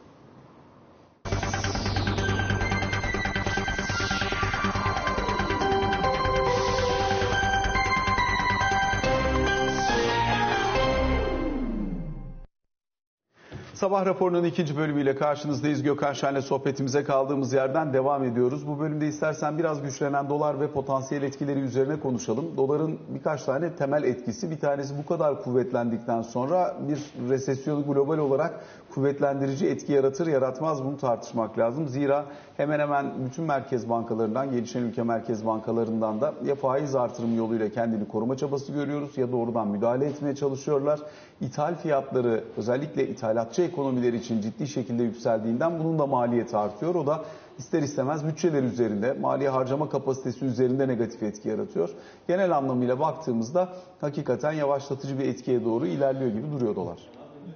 Sabah 13.75 14.05
raporunun 14.05 14.43
ikinci 14.43 14.77
bölümüyle 14.77 15.15
karşınızdayız. 15.15 15.83
Gökhan 15.83 16.13
Şen'le 16.13 16.41
sohbetimize 16.41 17.03
kaldığımız 17.03 17.53
yerden 17.53 17.93
devam 17.93 18.23
ediyoruz. 18.23 18.67
Bu 18.67 18.79
bölümde 18.79 19.07
istersen 19.07 19.57
biraz 19.57 19.81
güçlenen 19.81 20.29
dolar 20.29 20.59
ve 20.59 20.71
potansiyel 20.71 21.23
etkileri 21.23 21.59
üzerine 21.59 21.99
konuşalım. 21.99 22.45
Doların 22.57 22.99
birkaç 23.09 23.43
tane 23.43 23.75
temel 23.75 24.03
etkisi. 24.03 24.51
Bir 24.51 24.59
tanesi 24.59 24.97
bu 24.97 25.05
kadar 25.05 25.43
kuvvetlendikten 25.43 26.21
sonra 26.21 26.75
bir 26.89 27.29
resesyon 27.29 27.83
global 27.83 28.17
olarak 28.17 28.59
kuvvetlendirici 28.93 29.67
etki 29.67 29.93
yaratır 29.93 30.27
yaratmaz 30.27 30.83
bunu 30.83 30.97
tartışmak 30.97 31.57
lazım. 31.57 31.87
Zira 31.87 32.25
hemen 32.57 32.79
hemen 32.79 33.05
bütün 33.25 33.45
merkez 33.45 33.89
bankalarından, 33.89 34.51
gelişen 34.51 34.81
ülke 34.81 35.03
merkez 35.03 35.45
bankalarından 35.45 36.21
da 36.21 36.33
ya 36.45 36.55
faiz 36.55 36.95
artırımı 36.95 37.35
yoluyla 37.35 37.69
kendini 37.69 38.07
koruma 38.07 38.37
çabası 38.37 38.71
görüyoruz 38.71 39.17
ya 39.17 39.31
doğrudan 39.31 39.67
müdahale 39.67 40.05
etmeye 40.05 40.35
çalışıyorlar. 40.35 40.99
İthal 41.41 41.75
fiyatları 41.75 42.43
özellikle 42.57 43.07
ithalatçı 43.07 43.64
ekonomiler 43.65 44.13
için 44.13 44.41
ciddi 44.41 44.67
şekilde 44.67 45.03
yükseldiğinden 45.03 45.79
bunun 45.79 45.99
da 45.99 46.05
maliyeti 46.05 46.57
artıyor. 46.57 46.95
O 46.95 47.07
da 47.07 47.25
ister 47.57 47.81
istemez 47.81 48.27
bütçeler 48.27 48.63
üzerinde, 48.63 49.13
mali 49.13 49.49
harcama 49.49 49.89
kapasitesi 49.89 50.45
üzerinde 50.45 50.87
negatif 50.87 51.23
etki 51.23 51.49
yaratıyor. 51.49 51.89
Genel 52.27 52.57
anlamıyla 52.57 52.99
baktığımızda 52.99 53.69
hakikaten 54.01 54.51
yavaşlatıcı 54.51 55.19
bir 55.19 55.25
etkiye 55.25 55.65
doğru 55.65 55.87
ilerliyor 55.87 56.31
gibi 56.31 56.51
duruyor 56.51 56.75
dolar. 56.75 56.97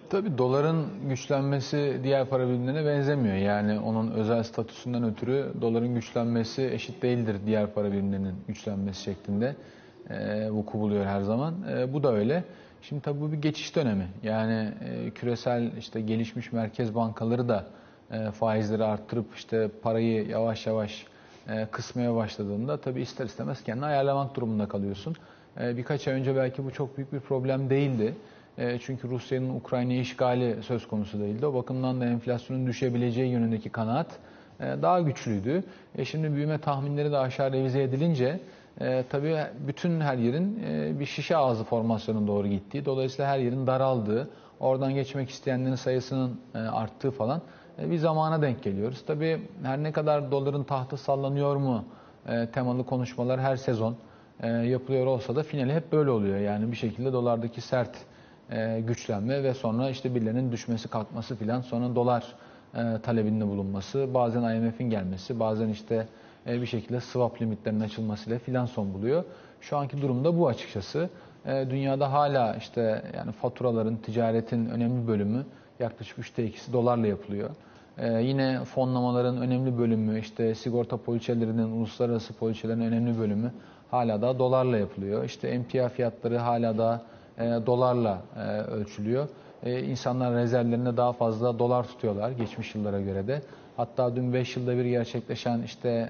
Tabii 0.10 0.38
doların 0.38 0.86
güçlenmesi 1.10 2.00
diğer 2.04 2.26
para 2.30 2.48
birimlerine 2.48 2.86
benzemiyor. 2.86 3.36
Yani 3.36 3.80
onun 3.80 4.12
özel 4.12 4.44
statüsünden 4.44 5.04
ötürü 5.04 5.54
doların 5.62 5.96
güçlenmesi 5.96 6.70
eşit 6.74 7.02
değildir 7.02 7.36
diğer 7.46 7.74
para 7.74 7.92
birimlerinin 7.92 8.36
güçlenmesi 8.48 9.04
şeklinde 9.04 9.56
e, 10.10 10.50
vuku 10.52 10.80
buluyor 10.80 11.06
her 11.06 11.22
zaman. 11.22 11.54
E, 11.72 11.94
bu 11.94 12.04
da 12.04 12.14
öyle. 12.14 12.44
Şimdi 12.82 13.02
tabii 13.02 13.22
bu 13.22 13.32
bir 13.32 13.38
geçiş 13.38 13.76
dönemi. 13.76 14.08
Yani 14.24 14.72
e, 14.86 15.10
küresel 15.10 15.72
işte 15.78 16.02
gelişmiş 16.02 16.52
merkez 16.52 16.96
bankaları 16.96 17.50
da 17.50 17.66
e, 18.12 18.32
faizleri 18.32 18.84
arttırıp 18.84 19.36
işte 19.36 19.70
parayı 19.82 20.28
yavaş 20.28 20.68
yavaş 20.68 21.06
e, 21.50 21.68
kısmaya 21.72 22.16
başladığında 22.16 22.82
tabii 22.82 23.02
ister 23.02 23.26
istemez 23.26 23.64
kendini 23.64 23.86
ayarlamak 23.86 24.36
durumunda 24.36 24.68
kalıyorsun. 24.68 25.16
E, 25.62 25.78
birkaç 25.78 26.08
ay 26.08 26.14
önce 26.14 26.36
belki 26.36 26.66
bu 26.66 26.72
çok 26.72 26.98
büyük 26.98 27.14
bir 27.14 27.20
problem 27.20 27.70
değildi. 27.70 28.16
E, 28.58 28.80
çünkü 28.80 29.10
Rusya'nın 29.10 29.56
Ukrayna'yı 29.56 30.02
işgali 30.02 30.64
söz 30.64 30.88
konusu 30.88 31.20
değildi. 31.20 31.46
O 31.46 31.54
bakımdan 31.54 32.02
da 32.02 32.06
enflasyonun 32.06 32.68
düşebileceği 32.68 33.32
yönündeki 33.32 33.70
kanaat 33.70 34.08
e, 34.60 34.64
daha 34.82 35.02
güçlüydü. 35.02 35.64
E, 35.96 36.06
şimdi 36.06 36.34
büyüme 36.36 36.58
tahminleri 36.58 37.12
de 37.12 37.18
aşağı 37.18 37.52
revize 37.52 37.84
edilince 37.84 38.40
e, 38.82 39.04
tabii 39.10 39.38
bütün 39.68 40.02
her 40.02 40.18
yerin 40.18 40.64
e, 40.64 41.00
bir 41.00 41.06
şişe 41.06 41.38
ağzı 41.38 41.64
formasyonuna 41.64 42.28
doğru 42.28 42.48
gittiği, 42.48 42.86
dolayısıyla 42.86 43.32
her 43.32 43.40
yerin 43.40 43.68
daraldığı, 43.68 44.30
oradan 44.60 44.94
geçmek 44.94 45.30
isteyenlerin 45.30 45.76
sayısının 45.76 46.40
e, 46.56 46.58
arttığı 46.58 47.12
falan 47.12 47.42
e, 47.82 47.92
bir 47.92 47.98
zamana 47.98 48.42
denk 48.42 48.64
geliyoruz. 48.64 49.04
Tabii 49.08 49.42
her 49.64 49.84
ne 49.84 49.92
kadar 49.92 50.32
doların 50.32 50.64
tahtı 50.64 50.98
sallanıyor 50.98 51.56
mu 51.56 51.86
e, 52.28 52.48
temalı 52.48 52.86
konuşmalar 52.86 53.40
her 53.40 53.56
sezon 53.56 53.96
e, 54.44 54.48
yapılıyor 54.48 55.06
olsa 55.06 55.36
da 55.36 55.44
finali 55.44 55.74
hep 55.74 55.92
böyle 55.92 56.10
oluyor. 56.10 56.40
Yani 56.40 56.72
bir 56.72 56.78
şekilde 56.78 57.14
dolardaki 57.14 57.62
sert 57.62 57.98
e, 58.52 58.82
güçlenme 58.88 59.44
ve 59.44 59.54
sonra 59.54 59.90
işte 59.90 60.16
birilerinin 60.16 60.52
düşmesi 60.52 60.88
kalkması 60.88 61.36
filan 61.36 61.62
sonra 61.62 61.96
dolar 61.96 62.36
e, 62.76 63.02
talebinde 63.04 63.48
bulunması, 63.48 64.14
bazen 64.14 64.56
IMF'in 64.56 64.90
gelmesi, 64.90 65.40
bazen 65.40 65.70
işte 65.70 66.08
bir 66.46 66.66
şekilde 66.66 67.00
swap 67.00 67.42
limitlerinin 67.42 67.80
açılmasıyla 67.80 68.40
filan 68.40 68.66
son 68.66 68.94
buluyor. 68.94 69.24
Şu 69.62 69.78
anki 69.78 70.02
durumda 70.02 70.40
bu 70.40 70.48
açıkçası. 70.48 71.10
E, 71.46 71.68
dünyada 71.70 72.12
hala 72.12 72.56
işte 72.56 73.04
yani 73.18 73.32
faturaların, 73.32 73.96
ticaretin 73.96 74.66
önemli 74.66 75.08
bölümü 75.08 75.46
yaklaşık 75.80 76.20
üçte 76.20 76.46
ikisi 76.46 76.74
dolarla 76.74 77.08
yapılıyor. 77.08 77.50
E, 77.98 78.22
yine 78.22 78.66
fonlamaların 78.66 79.38
önemli 79.38 79.78
bölümü, 79.78 80.20
işte 80.20 80.56
sigorta 80.56 80.98
poliçelerinin, 80.98 81.72
uluslararası 81.72 82.34
poliçelerin 82.34 82.82
önemli 82.82 83.20
bölümü 83.20 83.52
hala 83.92 84.22
da 84.22 84.40
dolarla 84.40 84.78
yapılıyor. 84.78 85.24
İşte 85.24 85.48
emtia 85.48 85.90
fiyatları 85.90 86.38
hala 86.38 86.78
da 86.78 87.02
e, 87.38 87.44
dolarla 87.44 88.22
e, 88.38 88.42
ölçülüyor. 88.62 89.28
E, 89.64 89.84
insanlar 89.84 90.34
rezervlerinde 90.34 90.98
daha 90.98 91.14
fazla 91.14 91.60
dolar 91.60 91.88
tutuyorlar 91.88 92.32
geçmiş 92.32 92.76
yıllara 92.76 93.02
göre 93.02 93.28
de. 93.28 93.42
Hatta 93.78 94.16
dün 94.16 94.34
5 94.34 94.58
yılda 94.58 94.78
bir 94.78 94.86
gerçekleşen 94.86 95.62
işte 95.62 96.10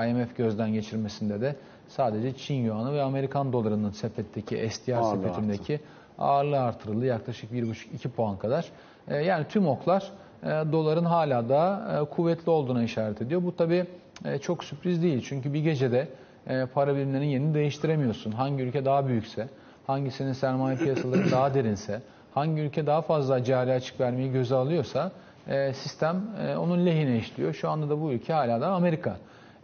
e, 0.00 0.08
IMF 0.08 0.36
gözden 0.36 0.72
geçirmesinde 0.72 1.40
de 1.40 1.56
sadece 1.88 2.36
Çin 2.36 2.54
yuanı 2.54 2.94
ve 2.94 3.02
Amerikan 3.02 3.52
dolarının 3.52 3.90
sepetteki 3.90 4.70
SDR 4.70 4.92
Ağırlığı 4.92 5.22
sepetindeki 5.22 5.80
ağırlığı 6.18 6.60
artırıldı 6.60 7.06
yaklaşık 7.06 7.52
1,5-2 7.52 8.08
puan 8.08 8.36
kadar. 8.36 8.66
E, 9.08 9.16
yani 9.16 9.46
tüm 9.48 9.68
oklar 9.68 10.12
e, 10.42 10.46
doların 10.46 11.04
hala 11.04 11.48
da 11.48 11.88
e, 12.00 12.04
kuvvetli 12.04 12.50
olduğuna 12.50 12.82
işaret 12.82 13.22
ediyor. 13.22 13.42
Bu 13.42 13.56
tabii 13.56 13.86
e, 14.24 14.38
çok 14.38 14.64
sürpriz 14.64 15.02
değil 15.02 15.24
çünkü 15.28 15.52
bir 15.52 15.60
gecede 15.60 16.08
e, 16.46 16.66
para 16.66 16.96
birimlerinin 16.96 17.26
yerini 17.26 17.54
değiştiremiyorsun. 17.54 18.32
Hangi 18.32 18.62
ülke 18.62 18.84
daha 18.84 19.06
büyükse, 19.06 19.48
hangisinin 19.86 20.32
sermaye 20.32 20.76
piyasaları 20.76 21.30
daha 21.30 21.54
derinse, 21.54 22.02
hangi 22.34 22.60
ülke 22.60 22.86
daha 22.86 23.02
fazla 23.02 23.44
cari 23.44 23.72
açık 23.72 24.00
vermeyi 24.00 24.32
göze 24.32 24.54
alıyorsa 24.54 25.12
e, 25.48 25.72
sistem 25.72 26.22
e, 26.46 26.56
onun 26.56 26.86
lehine 26.86 27.16
işliyor. 27.16 27.54
Şu 27.54 27.70
anda 27.70 27.90
da 27.90 28.00
bu 28.00 28.12
ülke 28.12 28.32
hala 28.32 28.60
da 28.60 28.68
Amerika. 28.68 29.16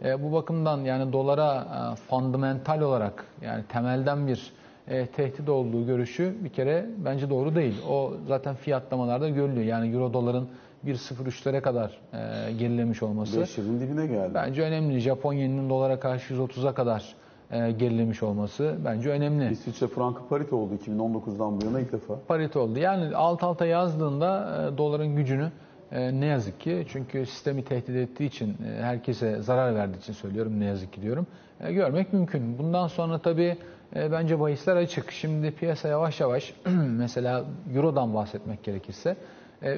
E, 0.05 0.23
bu 0.23 0.33
bakımdan 0.33 0.77
yani 0.77 1.13
dolara 1.13 1.55
e, 1.55 1.95
fundamental 1.95 2.81
olarak 2.81 3.25
yani 3.41 3.63
temelden 3.69 4.27
bir 4.27 4.51
e, 4.87 5.05
tehdit 5.05 5.49
olduğu 5.49 5.85
görüşü 5.85 6.35
bir 6.43 6.49
kere 6.49 6.85
bence 6.97 7.29
doğru 7.29 7.55
değil. 7.55 7.81
O 7.89 8.13
zaten 8.27 8.55
fiyatlamalarda 8.55 9.29
görülüyor. 9.29 9.65
Yani 9.65 9.93
euro 9.93 10.13
doların 10.13 10.49
1.03'lere 10.85 11.61
kadar 11.61 11.99
e, 12.13 12.51
gerilemiş 12.53 13.03
olması 13.03 13.41
5 13.41 13.57
yılın 13.57 13.79
dibine 13.79 14.07
geldi. 14.07 14.31
bence 14.33 14.61
önemli. 14.61 14.99
Japon 14.99 15.33
yeninin 15.33 15.69
dolara 15.69 15.99
karşı 15.99 16.33
130'a 16.33 16.73
kadar 16.73 17.15
e, 17.51 17.71
gerilemiş 17.71 18.23
olması 18.23 18.75
bence 18.85 19.09
önemli. 19.09 19.51
İsviçre 19.51 19.87
frankı 19.87 20.27
parite 20.27 20.55
oldu 20.55 20.73
2019'dan 20.87 21.61
bu 21.61 21.65
yana 21.65 21.79
ilk 21.79 21.91
defa. 21.91 22.19
parite 22.27 22.59
oldu. 22.59 22.79
Yani 22.79 23.15
alt 23.15 23.43
alta 23.43 23.65
yazdığında 23.65 24.59
e, 24.73 24.77
doların 24.77 25.15
gücünü 25.15 25.51
e, 25.91 26.19
ne 26.19 26.25
yazık 26.25 26.59
ki 26.59 26.85
çünkü 26.91 27.25
sistemi 27.25 27.63
tehdit 27.63 27.95
ettiği 27.95 28.25
için 28.25 28.49
e, 28.49 28.81
herkese 28.81 29.41
zarar 29.41 29.75
verdiği 29.75 29.97
için 29.97 30.13
söylüyorum 30.13 30.59
ne 30.59 30.65
yazık 30.65 30.93
ki 30.93 31.01
diyorum. 31.01 31.27
e, 31.59 31.73
görmek 31.73 32.13
mümkün. 32.13 32.57
Bundan 32.57 32.87
sonra 32.87 33.19
tabii 33.19 33.57
e, 33.95 34.11
bence 34.11 34.39
bahisler 34.39 34.75
açık. 34.75 35.11
Şimdi 35.11 35.51
piyasa 35.51 35.87
yavaş 35.87 36.19
yavaş 36.19 36.53
mesela 36.97 37.45
Euro'dan 37.75 38.13
bahsetmek 38.13 38.63
gerekirse 38.63 39.15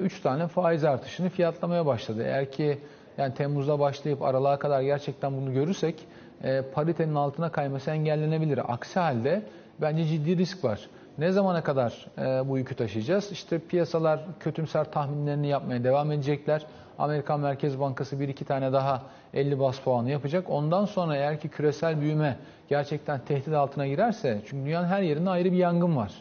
3 0.02 0.22
tane 0.22 0.48
faiz 0.48 0.84
artışını 0.84 1.30
fiyatlamaya 1.30 1.86
başladı. 1.86 2.24
Eğer 2.26 2.52
ki 2.52 2.80
yani 3.18 3.34
Temmuz'da 3.34 3.80
başlayıp 3.80 4.22
aralığa 4.22 4.60
kadar 4.60 4.82
gerçekten 4.82 5.38
bunu 5.38 5.54
görürsek 5.54 5.96
e, 6.44 6.62
paritenin 6.62 7.16
altına 7.16 7.52
kayması 7.52 7.92
engellenebilir. 7.92 8.74
Aksi 8.74 9.00
halde 9.00 9.42
bence 9.82 10.06
ciddi 10.06 10.38
risk 10.38 10.64
var. 10.64 10.80
Ne 11.18 11.32
zamana 11.32 11.64
kadar 11.64 12.08
e, 12.18 12.50
bu 12.50 12.58
yükü 12.58 12.76
taşıyacağız? 12.76 13.32
İşte 13.32 13.60
piyasalar 13.60 14.20
kötümser 14.40 14.92
tahminlerini 14.92 15.48
yapmaya 15.48 15.84
devam 15.84 16.12
edecekler. 16.12 16.66
Amerikan 17.00 17.40
Merkez 17.40 17.80
Bankası 17.80 18.20
bir 18.20 18.30
iki 18.30 18.46
tane 18.46 18.74
daha 18.74 19.02
50 19.34 19.60
bas 19.60 19.80
puanı 19.80 20.10
yapacak. 20.10 20.50
Ondan 20.50 20.86
sonra 20.86 21.16
eğer 21.16 21.40
ki 21.40 21.50
küresel 21.50 22.02
büyüme 22.02 22.38
gerçekten 22.70 23.20
tehdit 23.20 23.54
altına 23.54 23.88
girerse, 23.88 24.42
çünkü 24.46 24.66
dünyanın 24.66 24.88
her 24.88 25.02
yerinde 25.02 25.30
ayrı 25.30 25.52
bir 25.52 25.58
yangın 25.58 25.96
var. 25.96 26.12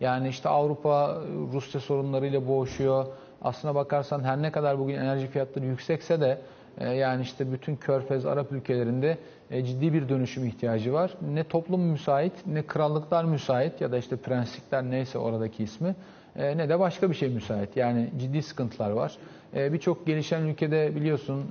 Yani 0.00 0.28
işte 0.28 0.48
Avrupa 0.48 1.18
Rusya 1.52 1.80
sorunlarıyla 1.80 2.48
boğuşuyor. 2.48 3.06
Aslına 3.42 3.74
bakarsan 3.74 4.24
her 4.24 4.42
ne 4.42 4.52
kadar 4.52 4.78
bugün 4.78 4.94
enerji 4.94 5.26
fiyatları 5.26 5.66
yüksekse 5.66 6.20
de 6.20 6.38
yani 6.84 7.22
işte 7.22 7.52
bütün 7.52 7.76
Körfez, 7.76 8.26
Arap 8.26 8.52
ülkelerinde 8.52 9.18
e, 9.50 9.64
ciddi 9.64 9.92
bir 9.92 10.08
dönüşüm 10.08 10.44
ihtiyacı 10.44 10.92
var. 10.92 11.14
Ne 11.34 11.44
toplum 11.44 11.80
müsait, 11.80 12.32
ne 12.46 12.62
krallıklar 12.62 13.24
müsait 13.24 13.80
ya 13.80 13.92
da 13.92 13.98
işte 13.98 14.16
prenslikler 14.16 14.82
neyse 14.82 15.18
oradaki 15.18 15.64
ismi 15.64 15.94
e, 16.36 16.56
ne 16.56 16.68
de 16.68 16.78
başka 16.78 17.10
bir 17.10 17.14
şey 17.14 17.28
müsait. 17.28 17.76
Yani 17.76 18.10
ciddi 18.20 18.42
sıkıntılar 18.42 18.90
var. 18.90 19.16
Birçok 19.54 20.06
gelişen 20.06 20.42
ülkede 20.42 20.96
biliyorsun 20.96 21.44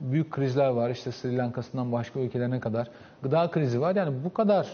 büyük 0.00 0.30
krizler 0.30 0.68
var. 0.68 0.90
İşte 0.90 1.12
Sri 1.12 1.36
Lanka'sından 1.36 1.92
başka 1.92 2.20
ülkelerine 2.20 2.60
kadar 2.60 2.88
gıda 3.22 3.50
krizi 3.50 3.80
var. 3.80 3.96
Yani 3.96 4.14
bu 4.24 4.32
kadar 4.32 4.66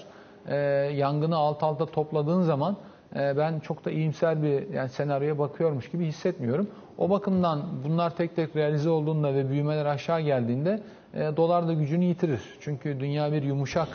yangını 0.91 1.37
alt 1.37 1.63
alta 1.63 1.87
topladığın 1.87 2.43
zaman 2.43 2.77
e, 3.15 3.37
ben 3.37 3.61
çok 3.61 3.85
da 3.85 3.91
iyimser 3.91 4.43
bir 4.43 4.71
yani 4.71 4.89
senaryoya 4.89 5.39
bakıyormuş 5.39 5.91
gibi 5.91 6.07
hissetmiyorum. 6.07 6.69
O 6.99 7.11
bakımdan 7.11 7.63
bunlar 7.85 8.17
tek 8.17 8.37
tek 8.37 8.57
realize 8.57 8.91
olduğunda 8.91 9.35
ve 9.35 9.51
büyümeler 9.51 9.87
aşağı 9.87 10.21
geldiğinde 10.21 10.81
e, 11.15 11.37
dolar 11.37 11.69
da 11.69 11.73
gücünü 11.73 12.05
yitirir. 12.05 12.41
Çünkü 12.61 13.01
dünya 13.01 13.33
bir 13.33 13.43
yumuşak 13.43 13.89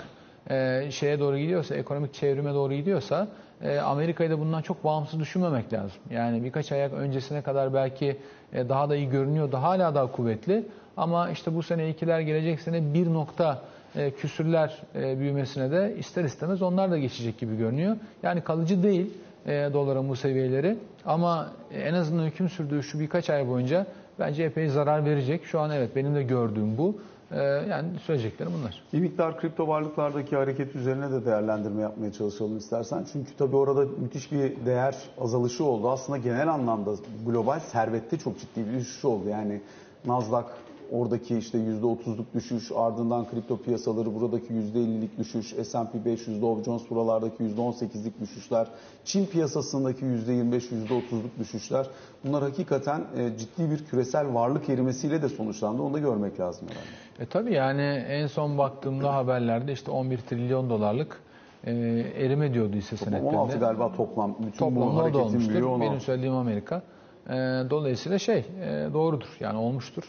e, 0.50 0.88
şeye 0.92 1.20
doğru 1.20 1.38
gidiyorsa, 1.38 1.76
ekonomik 1.76 2.14
çevrime 2.14 2.54
doğru 2.54 2.74
gidiyorsa 2.74 3.28
e, 3.62 3.80
Amerika'yı 3.80 4.30
da 4.30 4.40
bundan 4.40 4.62
çok 4.62 4.84
bağımsız 4.84 5.20
düşünmemek 5.20 5.74
lazım. 5.74 6.02
Yani 6.10 6.44
birkaç 6.44 6.72
ayak 6.72 6.94
öncesine 6.94 7.42
kadar 7.42 7.74
belki 7.74 8.18
e, 8.54 8.70
daha 8.70 8.90
da 8.90 8.96
iyi 8.96 9.10
görünüyordu, 9.10 9.58
hala 9.58 9.96
daha 9.96 10.12
kuvvetli. 10.12 10.66
Ama 10.98 11.30
işte 11.30 11.56
bu 11.56 11.64
sene 11.64 11.90
ikiler 11.90 12.20
gelecek 12.20 12.60
sene 12.60 12.94
bir 12.94 13.14
nokta 13.14 13.62
e, 13.96 14.12
küsürler 14.12 14.78
e, 14.96 15.20
büyümesine 15.20 15.72
de 15.72 15.96
ister 15.98 16.24
istemez 16.24 16.62
onlar 16.62 16.92
da 16.92 16.98
geçecek 16.98 17.38
gibi 17.38 17.58
görünüyor. 17.58 17.98
Yani 18.24 18.42
kalıcı 18.42 18.84
değil 18.84 19.14
e, 19.46 19.70
doların 19.74 20.10
bu 20.10 20.16
seviyeleri 20.16 20.78
ama 21.06 21.52
en 21.74 21.94
azından 21.94 22.26
hüküm 22.26 22.50
sürdüğü 22.50 22.84
şu 22.84 23.00
birkaç 23.00 23.30
ay 23.30 23.48
boyunca 23.48 23.86
bence 24.20 24.44
epey 24.44 24.68
zarar 24.68 25.06
verecek. 25.06 25.46
Şu 25.46 25.60
an 25.60 25.72
evet 25.72 25.96
benim 25.96 26.16
de 26.16 26.24
gördüğüm 26.24 26.78
bu. 26.78 27.02
E, 27.32 27.44
yani 27.44 28.00
söyleyeceklerim 28.00 28.52
bunlar. 28.60 28.84
Bir 28.94 29.00
miktar 29.00 29.40
kripto 29.40 29.68
varlıklardaki 29.68 30.36
hareket 30.36 30.76
üzerine 30.76 31.12
de 31.12 31.26
değerlendirme 31.26 31.82
yapmaya 31.82 32.12
çalışalım 32.12 32.58
istersen. 32.58 33.06
Çünkü 33.12 33.36
tabii 33.38 33.56
orada 33.56 33.86
müthiş 33.98 34.32
bir 34.32 34.66
değer 34.66 34.96
azalışı 35.22 35.64
oldu. 35.64 35.90
Aslında 35.90 36.18
genel 36.18 36.48
anlamda 36.48 36.92
global 37.26 37.60
servette 37.60 38.18
çok 38.18 38.40
ciddi 38.40 38.68
bir 38.68 38.80
düşüş 38.80 39.06
oldu. 39.06 39.30
Yani 39.30 39.62
Nasdaq 40.06 40.46
oradaki 40.92 41.38
işte 41.38 41.58
%30'luk 41.58 42.26
düşüş, 42.34 42.72
ardından 42.76 43.30
kripto 43.30 43.58
piyasaları 43.58 44.16
buradaki 44.16 44.54
%50'lik 44.54 45.18
düşüş, 45.18 45.48
S&P 45.48 46.06
500, 46.06 46.42
Dow 46.42 46.64
Jones 46.64 46.90
buralardaki 46.90 47.44
%18'lik 47.44 48.20
düşüşler, 48.22 48.68
Çin 49.06 49.26
piyasasındaki 49.26 50.06
%25, 50.06 50.72
%30'luk 50.72 51.40
düşüşler. 51.40 51.88
Bunlar 52.26 52.44
hakikaten 52.44 53.02
e, 53.18 53.38
ciddi 53.38 53.72
bir 53.72 53.86
küresel 53.86 54.34
varlık 54.34 54.70
erimesiyle 54.70 55.22
de 55.22 55.30
sonuçlandı. 55.30 55.82
Onu 55.82 55.94
da 55.94 56.00
görmek 56.00 56.40
lazım 56.40 56.68
herhalde. 56.70 57.24
E 57.24 57.26
tabii 57.26 57.54
yani 57.54 57.82
en 58.10 58.28
son 58.28 58.58
baktığımda 58.58 59.14
haberlerde 59.16 59.74
işte 59.74 59.92
11 59.92 60.18
trilyon 60.18 60.70
dolarlık 60.70 61.22
e, 61.64 61.72
erime 62.16 62.54
diyordu 62.54 62.76
hisse 62.76 62.98
senetlerinde. 62.98 63.38
16 63.38 63.60
galiba 63.60 63.94
toplam. 63.94 64.36
Bütün 64.40 64.52
bu 64.52 64.58
Toplamda 64.58 64.96
da 64.98 65.04
hareketin 65.04 65.26
olmuştur. 65.26 65.54
büyüğü 65.54 65.66
16. 65.66 65.82
Benim 65.90 66.00
söylediğim 66.00 66.36
Amerika. 66.36 66.82
E, 67.30 67.34
dolayısıyla 67.70 68.20
şey 68.20 68.38
e, 68.38 68.90
doğrudur 68.94 69.38
yani 69.40 69.58
olmuştur. 69.58 70.04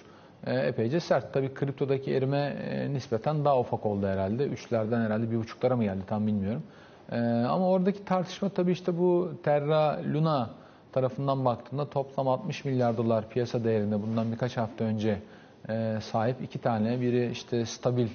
E, 0.47 0.55
epeyce 0.55 1.01
sert. 1.01 1.33
Tabii 1.33 1.55
kriptodaki 1.55 2.15
erime 2.15 2.39
e, 2.71 2.93
nispeten 2.93 3.45
daha 3.45 3.61
ufak 3.61 3.87
oldu 3.87 4.07
herhalde. 4.07 4.45
Üçlerden 4.47 5.01
herhalde 5.01 5.31
bir 5.31 5.37
buçuklara 5.37 5.77
mı 5.77 5.85
geldi 5.85 6.03
tam 6.07 6.27
bilmiyorum. 6.27 6.63
E, 7.13 7.19
ama 7.27 7.69
oradaki 7.69 8.05
tartışma 8.05 8.49
tabii 8.49 8.73
işte 8.73 8.99
bu 8.99 9.33
Terra 9.43 10.01
Luna 10.15 10.51
tarafından 10.93 11.45
baktığında 11.45 11.91
toplam 11.91 12.29
60 12.29 12.65
milyar 12.65 12.97
dolar 12.97 13.29
piyasa 13.29 13.65
değerinde 13.65 14.03
bundan 14.03 14.33
birkaç 14.33 14.57
hafta 14.57 14.85
önce 14.85 15.19
e, 15.69 15.99
sahip 16.01 16.43
iki 16.43 16.59
tane. 16.59 17.01
Biri 17.01 17.31
işte 17.31 17.67
stabil 17.67 18.09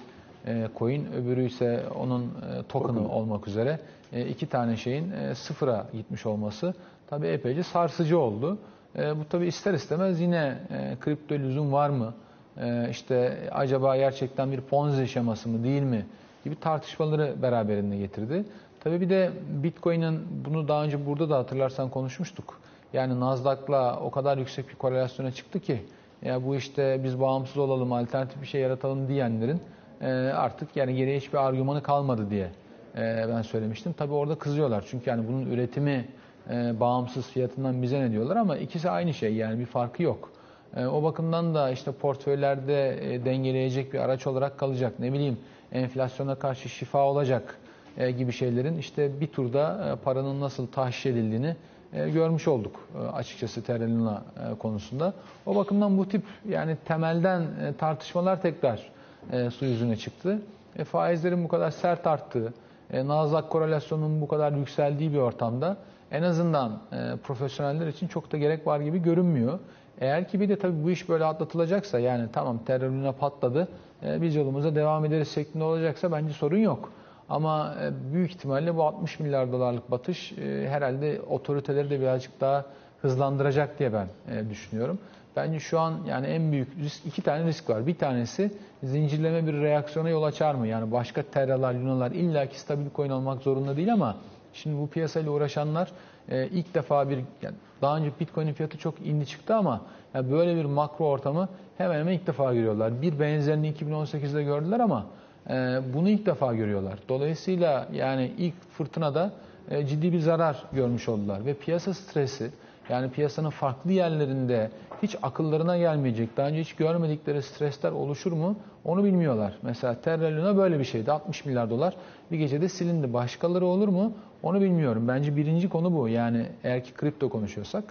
e, 0.47 0.67
coin, 0.77 1.07
öbürü 1.13 1.45
ise 1.45 1.83
onun 1.99 2.23
e, 2.23 2.63
token'ı 2.69 2.97
Token. 2.97 3.09
olmak 3.09 3.47
üzere 3.47 3.79
e, 4.13 4.25
iki 4.25 4.45
tane 4.47 4.77
şeyin 4.77 5.11
e, 5.11 5.35
sıfıra 5.35 5.87
gitmiş 5.93 6.25
olması 6.25 6.73
tabii 7.09 7.27
epeyce 7.27 7.63
sarsıcı 7.63 8.19
oldu. 8.19 8.57
E, 8.97 9.19
bu 9.19 9.25
tabii 9.29 9.47
ister 9.47 9.73
istemez 9.73 10.21
yine 10.21 10.57
e, 10.69 10.97
kripto 10.99 11.36
lüzum 11.36 11.73
var 11.73 11.89
mı? 11.89 12.13
E, 12.62 12.88
işte 12.89 13.38
acaba 13.51 13.97
gerçekten 13.97 14.51
bir 14.51 14.62
ponzi 14.62 15.07
şeması 15.07 15.49
mı 15.49 15.63
değil 15.63 15.83
mi? 15.83 16.05
gibi 16.47 16.60
tartışmaları 16.60 17.41
beraberinde 17.41 17.97
getirdi. 17.97 18.45
Tabii 18.79 19.01
bir 19.01 19.10
de 19.10 19.31
Bitcoin'in 19.63 20.19
bunu 20.45 20.67
daha 20.67 20.83
önce 20.83 21.05
burada 21.05 21.29
da 21.29 21.38
hatırlarsan 21.38 21.89
konuşmuştuk. 21.89 22.60
Yani 22.93 23.19
Nasdaq'la 23.19 23.99
o 23.99 24.12
kadar 24.12 24.38
yüksek 24.38 24.69
bir 24.69 24.75
korelasyona 24.75 25.31
çıktı 25.31 25.60
ki 25.60 25.81
ya 26.21 26.45
bu 26.45 26.55
işte 26.55 27.01
biz 27.03 27.19
bağımsız 27.19 27.57
olalım, 27.57 27.93
alternatif 27.93 28.41
bir 28.41 28.47
şey 28.47 28.62
yaratalım 28.62 29.07
diyenlerin 29.07 29.62
e, 30.01 30.07
artık 30.36 30.75
yani 30.75 30.95
geriye 30.95 31.17
hiçbir 31.17 31.38
argümanı 31.38 31.83
kalmadı 31.83 32.29
diye 32.29 32.51
e, 32.95 33.25
ben 33.29 33.41
söylemiştim. 33.41 33.93
Tabii 33.97 34.13
orada 34.13 34.36
kızıyorlar 34.36 34.86
çünkü 34.89 35.10
yani 35.10 35.27
bunun 35.27 35.45
üretimi 35.45 36.05
e, 36.49 36.79
bağımsız 36.79 37.27
fiyatından 37.27 37.81
bize 37.81 38.01
ne 38.01 38.12
diyorlar 38.12 38.36
ama 38.36 38.57
ikisi 38.57 38.89
aynı 38.89 39.13
şey 39.13 39.36
yani 39.36 39.60
bir 39.60 39.65
farkı 39.65 40.03
yok. 40.03 40.31
E, 40.75 40.86
o 40.86 41.03
bakımdan 41.03 41.55
da 41.55 41.69
işte 41.69 41.91
portföylerde 41.91 43.13
e, 43.13 43.25
dengeleyecek 43.25 43.93
bir 43.93 43.99
araç 43.99 44.27
olarak 44.27 44.57
kalacak. 44.57 44.93
Ne 44.99 45.13
bileyim 45.13 45.38
enflasyona 45.71 46.36
karşı 46.36 46.69
şifa 46.69 47.03
olacak 47.03 47.57
e, 47.97 48.12
gibi 48.12 48.31
şeylerin 48.31 48.77
işte 48.77 49.21
bir 49.21 49.27
turda 49.27 49.93
e, 49.93 50.03
paranın 50.03 50.41
nasıl 50.41 50.67
tahşiş 50.67 51.05
edildiğini 51.05 51.55
e, 51.93 52.10
görmüş 52.10 52.47
olduk 52.47 52.75
e, 52.95 53.07
açıkçası 53.07 53.63
Terra 53.63 53.83
Luna 53.83 54.23
e, 54.51 54.57
konusunda. 54.57 55.13
O 55.45 55.55
bakımdan 55.55 55.97
bu 55.97 56.10
tip 56.10 56.23
yani 56.49 56.77
temelden 56.86 57.41
e, 57.41 57.73
tartışmalar 57.77 58.41
tekrar 58.41 58.89
e, 59.31 59.49
su 59.49 59.65
yüzüne 59.65 59.95
çıktı. 59.95 60.41
E, 60.75 60.83
faizlerin 60.83 61.43
bu 61.43 61.47
kadar 61.47 61.71
sert 61.71 62.07
arttığı, 62.07 62.53
e, 62.93 63.07
Nasdaq 63.07 63.49
korelasyonunun 63.49 64.21
bu 64.21 64.27
kadar 64.27 64.51
yükseldiği 64.51 65.13
bir 65.13 65.17
ortamda 65.17 65.77
en 66.12 66.24
azından 66.24 66.80
e, 66.91 67.15
profesyoneller 67.24 67.88
için 67.88 68.08
çok 68.08 68.32
da 68.32 68.38
gerek 68.38 68.67
var 68.67 68.80
gibi 68.80 69.02
görünmüyor. 69.02 69.60
Eğer 70.00 70.28
ki 70.28 70.39
bir 70.39 70.50
de 70.50 70.60
tabii 70.60 70.84
bu 70.84 70.91
iş 70.91 71.10
böyle 71.10 71.26
atlatılacaksa 71.26 72.00
yani 72.00 72.28
tamam 72.34 72.60
terör 72.65 72.89
luna 72.89 73.12
patladı 73.12 73.67
e, 74.04 74.22
biz 74.22 74.36
yolumuza 74.36 74.76
devam 74.76 75.06
ederiz 75.06 75.32
şeklinde 75.32 75.63
olacaksa 75.63 76.12
bence 76.12 76.34
sorun 76.34 76.58
yok. 76.58 76.91
Ama 77.30 77.76
e, 77.82 78.13
büyük 78.13 78.32
ihtimalle 78.32 78.76
bu 78.76 78.84
60 78.84 79.20
milyar 79.20 79.52
dolarlık 79.52 79.91
batış 79.91 80.32
e, 80.32 80.70
herhalde 80.70 81.22
otoriteleri 81.30 81.89
de 81.89 82.00
birazcık 82.00 82.41
daha 82.41 82.65
hızlandıracak 83.02 83.80
diye 83.80 83.93
ben 83.93 84.08
e, 84.32 84.50
düşünüyorum. 84.50 85.00
Bence 85.36 85.60
şu 85.60 85.80
an 85.80 85.93
yani 86.08 86.28
en 86.28 86.52
büyük 86.52 86.78
risk 86.78 87.06
iki 87.06 87.22
tane 87.22 87.46
risk 87.46 87.70
var. 87.70 87.88
Bir 87.88 87.98
tanesi 87.98 88.52
zincirleme 88.84 89.48
bir 89.48 89.54
reaksiyona 89.54 90.10
yol 90.10 90.24
açar 90.24 90.56
mı? 90.56 90.67
Yani 90.67 90.91
başka 90.91 91.24
terralar, 91.24 91.74
lunalar 91.74 92.12
illaki 92.12 92.60
stabil 92.60 92.86
coin 92.96 93.10
olmak 93.10 93.41
zorunda 93.41 93.78
değil 93.78 93.93
ama 93.93 94.17
şimdi 94.58 94.78
bu 94.82 94.88
piyasayla 94.88 95.32
uğraşanlar 95.32 95.91
e, 96.30 96.48
ilk 96.48 96.74
defa 96.74 97.10
bir 97.10 97.20
yani 97.41 97.56
daha 97.82 97.98
önce 97.98 98.12
Bitcoin'in 98.20 98.54
fiyatı 98.54 98.78
çok 98.78 99.06
indi 99.06 99.26
çıktı 99.26 99.56
ama 99.56 99.82
yani 100.13 100.32
böyle 100.32 100.56
bir 100.56 100.65
makro 100.65 101.06
ortamı 101.06 101.50
hemen 101.78 102.00
hemen 102.00 102.13
ilk 102.13 102.28
defa 102.28 102.54
görüyorlar. 102.54 103.02
Bir 103.02 103.20
benzerini 103.20 103.72
2018'de 103.72 104.43
gördüler 104.43 104.80
ama 104.80 105.06
e, 105.50 105.80
bunu 105.93 106.10
ilk 106.10 106.26
defa 106.26 106.56
görüyorlar. 106.56 107.00
Dolayısıyla 107.10 107.88
yani 107.93 108.32
ilk 108.38 108.72
fırtınada 108.72 109.32
e, 109.72 109.86
ciddi 109.86 110.13
bir 110.13 110.20
zarar 110.20 110.63
görmüş 110.74 111.10
oldular 111.10 111.46
ve 111.46 111.54
piyasa 111.54 111.93
stresi 111.93 112.52
yani 112.89 113.12
piyasanın 113.12 113.50
farklı 113.50 113.91
yerlerinde 113.91 114.71
hiç 115.04 115.15
akıllarına 115.23 115.78
gelmeyecek, 115.78 116.38
daha 116.38 116.47
önce 116.47 116.62
hiç 116.62 116.73
görmedikleri 116.73 117.41
stresler 117.41 117.91
oluşur 117.91 118.32
mu 118.32 118.56
onu 118.86 119.04
bilmiyorlar. 119.04 119.58
Mesela 119.62 120.02
Terra 120.02 120.38
Luna 120.38 120.58
böyle 120.58 120.80
bir 120.80 120.84
şeydi. 120.84 121.12
60 121.12 121.45
milyar 121.45 121.69
dolar 121.69 121.95
bir 122.32 122.38
gecede 122.38 122.69
silindi. 122.69 123.13
Başkaları 123.13 123.65
olur 123.65 123.88
mu 123.88 124.13
onu 124.43 124.62
bilmiyorum. 124.62 125.08
Bence 125.08 125.36
birinci 125.36 125.69
konu 125.69 125.95
bu. 125.95 126.08
Yani 126.08 126.45
eğer 126.63 126.84
ki 126.84 126.93
kripto 126.93 127.30
konuşuyorsak 127.30 127.84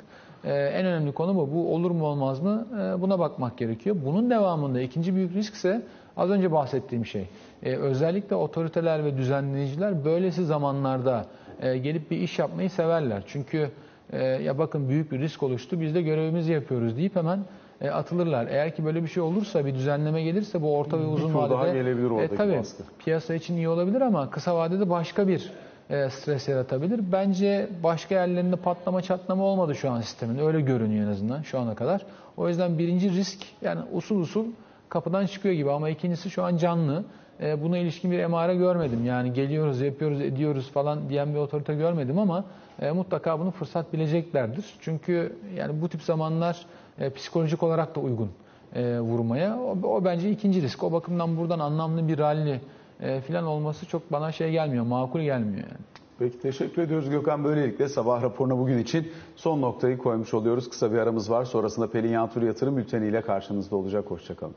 e, 0.45 0.55
en 0.55 0.87
önemli 0.87 1.13
konu 1.13 1.37
bu. 1.37 1.55
Bu 1.55 1.75
olur 1.75 1.91
mu 1.91 2.05
olmaz 2.07 2.41
mı 2.41 2.67
e, 2.73 3.01
buna 3.01 3.19
bakmak 3.19 3.59
gerekiyor. 3.59 3.97
Bunun 4.05 4.31
devamında 4.31 4.81
ikinci 4.81 5.15
büyük 5.15 5.35
risk 5.35 5.55
ise 5.55 5.83
az 6.17 6.31
önce 6.31 6.53
bahsettiğim 6.53 7.07
şey. 7.07 7.29
E, 7.63 7.77
özellikle 7.77 8.37
otoriteler 8.37 9.05
ve 9.05 9.17
düzenleyiciler 9.17 10.05
böylesi 10.05 10.45
zamanlarda 10.45 11.27
e, 11.61 11.79
gelip 11.79 12.11
bir 12.11 12.19
iş 12.19 12.39
yapmayı 12.39 12.71
severler. 12.71 13.23
Çünkü 13.27 13.71
e, 14.13 14.25
ya 14.25 14.59
bakın 14.59 14.89
büyük 14.89 15.13
bir 15.13 15.19
risk 15.19 15.43
oluştu 15.43 15.81
biz 15.81 15.95
de 15.95 16.03
görevimizi 16.03 16.53
yapıyoruz 16.53 16.97
deyip 16.97 17.17
hemen 17.17 17.41
e, 17.81 17.91
atılırlar. 17.91 18.47
Eğer 18.47 18.77
ki 18.77 18.85
böyle 18.85 19.03
bir 19.03 19.09
şey 19.09 19.23
olursa 19.23 19.67
bir 19.67 19.75
düzenleme 19.75 20.23
gelirse 20.23 20.63
bu 20.63 20.77
orta 20.79 20.99
ve 20.99 21.03
Bir 21.03 21.09
uzun 21.13 21.29
tur 21.29 21.35
vadede 21.35 21.55
daha 21.55 21.69
gelebilir 21.69 22.11
oradaki 22.11 22.37
tabii, 22.37 22.59
baskı. 22.59 22.83
piyasa 22.99 23.35
için 23.35 23.57
iyi 23.57 23.69
olabilir 23.69 24.01
ama 24.01 24.31
kısa 24.31 24.57
vadede 24.57 24.91
başka 24.91 25.29
bir 25.29 25.53
e, 25.91 26.11
stres 26.11 26.49
yaratabilir. 26.49 27.01
Bence 27.13 27.69
başka 27.83 28.15
yerlerinde 28.15 28.57
patlama 28.57 29.03
çatlama 29.03 29.45
olmadı 29.45 29.75
şu 29.75 29.91
an 29.91 30.01
sistemin. 30.01 30.39
Öyle 30.39 30.61
görünüyor 30.61 31.07
en 31.07 31.11
azından 31.11 31.43
şu 31.43 31.59
ana 31.59 31.75
kadar. 31.75 32.07
O 32.37 32.49
yüzden 32.49 32.79
birinci 32.79 33.11
risk 33.11 33.45
yani 33.63 33.81
usul 33.93 34.21
usul 34.21 34.47
kapıdan 34.89 35.27
çıkıyor 35.27 35.55
gibi 35.55 35.71
ama 35.71 35.89
ikincisi 35.91 36.31
şu 36.31 36.43
an 36.45 36.57
canlı. 36.57 37.05
E, 37.41 37.63
buna 37.63 37.79
ilişkin 37.79 38.11
bir 38.11 38.19
emare 38.19 38.55
görmedim. 38.55 39.05
Yani 39.05 39.33
geliyoruz, 39.33 39.81
yapıyoruz, 39.81 40.21
ediyoruz 40.21 40.71
falan 40.71 41.09
diyen 41.09 41.35
bir 41.35 41.39
otorite 41.39 41.75
görmedim 41.75 42.19
ama 42.19 42.45
e, 42.83 42.91
mutlaka 42.91 43.41
bunu 43.41 43.51
fırsat 43.51 43.93
bileceklerdir. 43.93 44.65
Çünkü 44.81 45.37
yani 45.57 45.83
bu 45.83 45.89
tip 45.89 46.03
zamanlar 46.03 46.67
e, 46.99 47.11
psikolojik 47.11 47.63
olarak 47.63 47.95
da 47.97 48.01
uygun 48.01 48.31
e, 48.75 49.01
vurmaya. 49.01 49.59
O, 49.59 49.89
o 49.89 50.05
bence 50.05 50.31
ikinci 50.31 50.63
risk. 50.63 50.83
O 50.83 50.93
bakımdan 50.93 51.37
buradan 51.37 51.59
anlamlı 51.59 52.09
bir 52.09 52.19
rally 52.19 52.61
e, 53.01 53.21
falan 53.21 53.45
olması 53.45 53.87
çok 53.87 54.13
bana 54.13 54.33
şey 54.33 54.51
gelmiyor, 54.51 54.85
makul 54.85 55.21
gelmiyor 55.21 55.65
yani. 55.65 55.87
Peki 56.19 56.41
teşekkür 56.41 56.83
ediyoruz 56.83 57.11
Gökhan. 57.11 57.45
Böylelikle 57.45 57.89
sabah 57.89 58.23
raporuna 58.23 58.59
bugün 58.59 58.79
için 58.79 59.13
son 59.37 59.63
noktayı 59.63 59.99
koymuş 59.99 60.35
oluyoruz. 60.35 60.71
Kısa 60.71 60.93
bir 60.93 60.99
aramız 60.99 61.31
var. 61.31 61.45
Sonrasında 61.45 61.91
Pelin 61.91 62.13
Yantur 62.13 62.43
Yatırım 62.43 62.77
bülteniyle 62.77 63.21
karşınızda 63.21 63.77
olacak. 63.77 64.05
Hoşçakalın. 64.11 64.55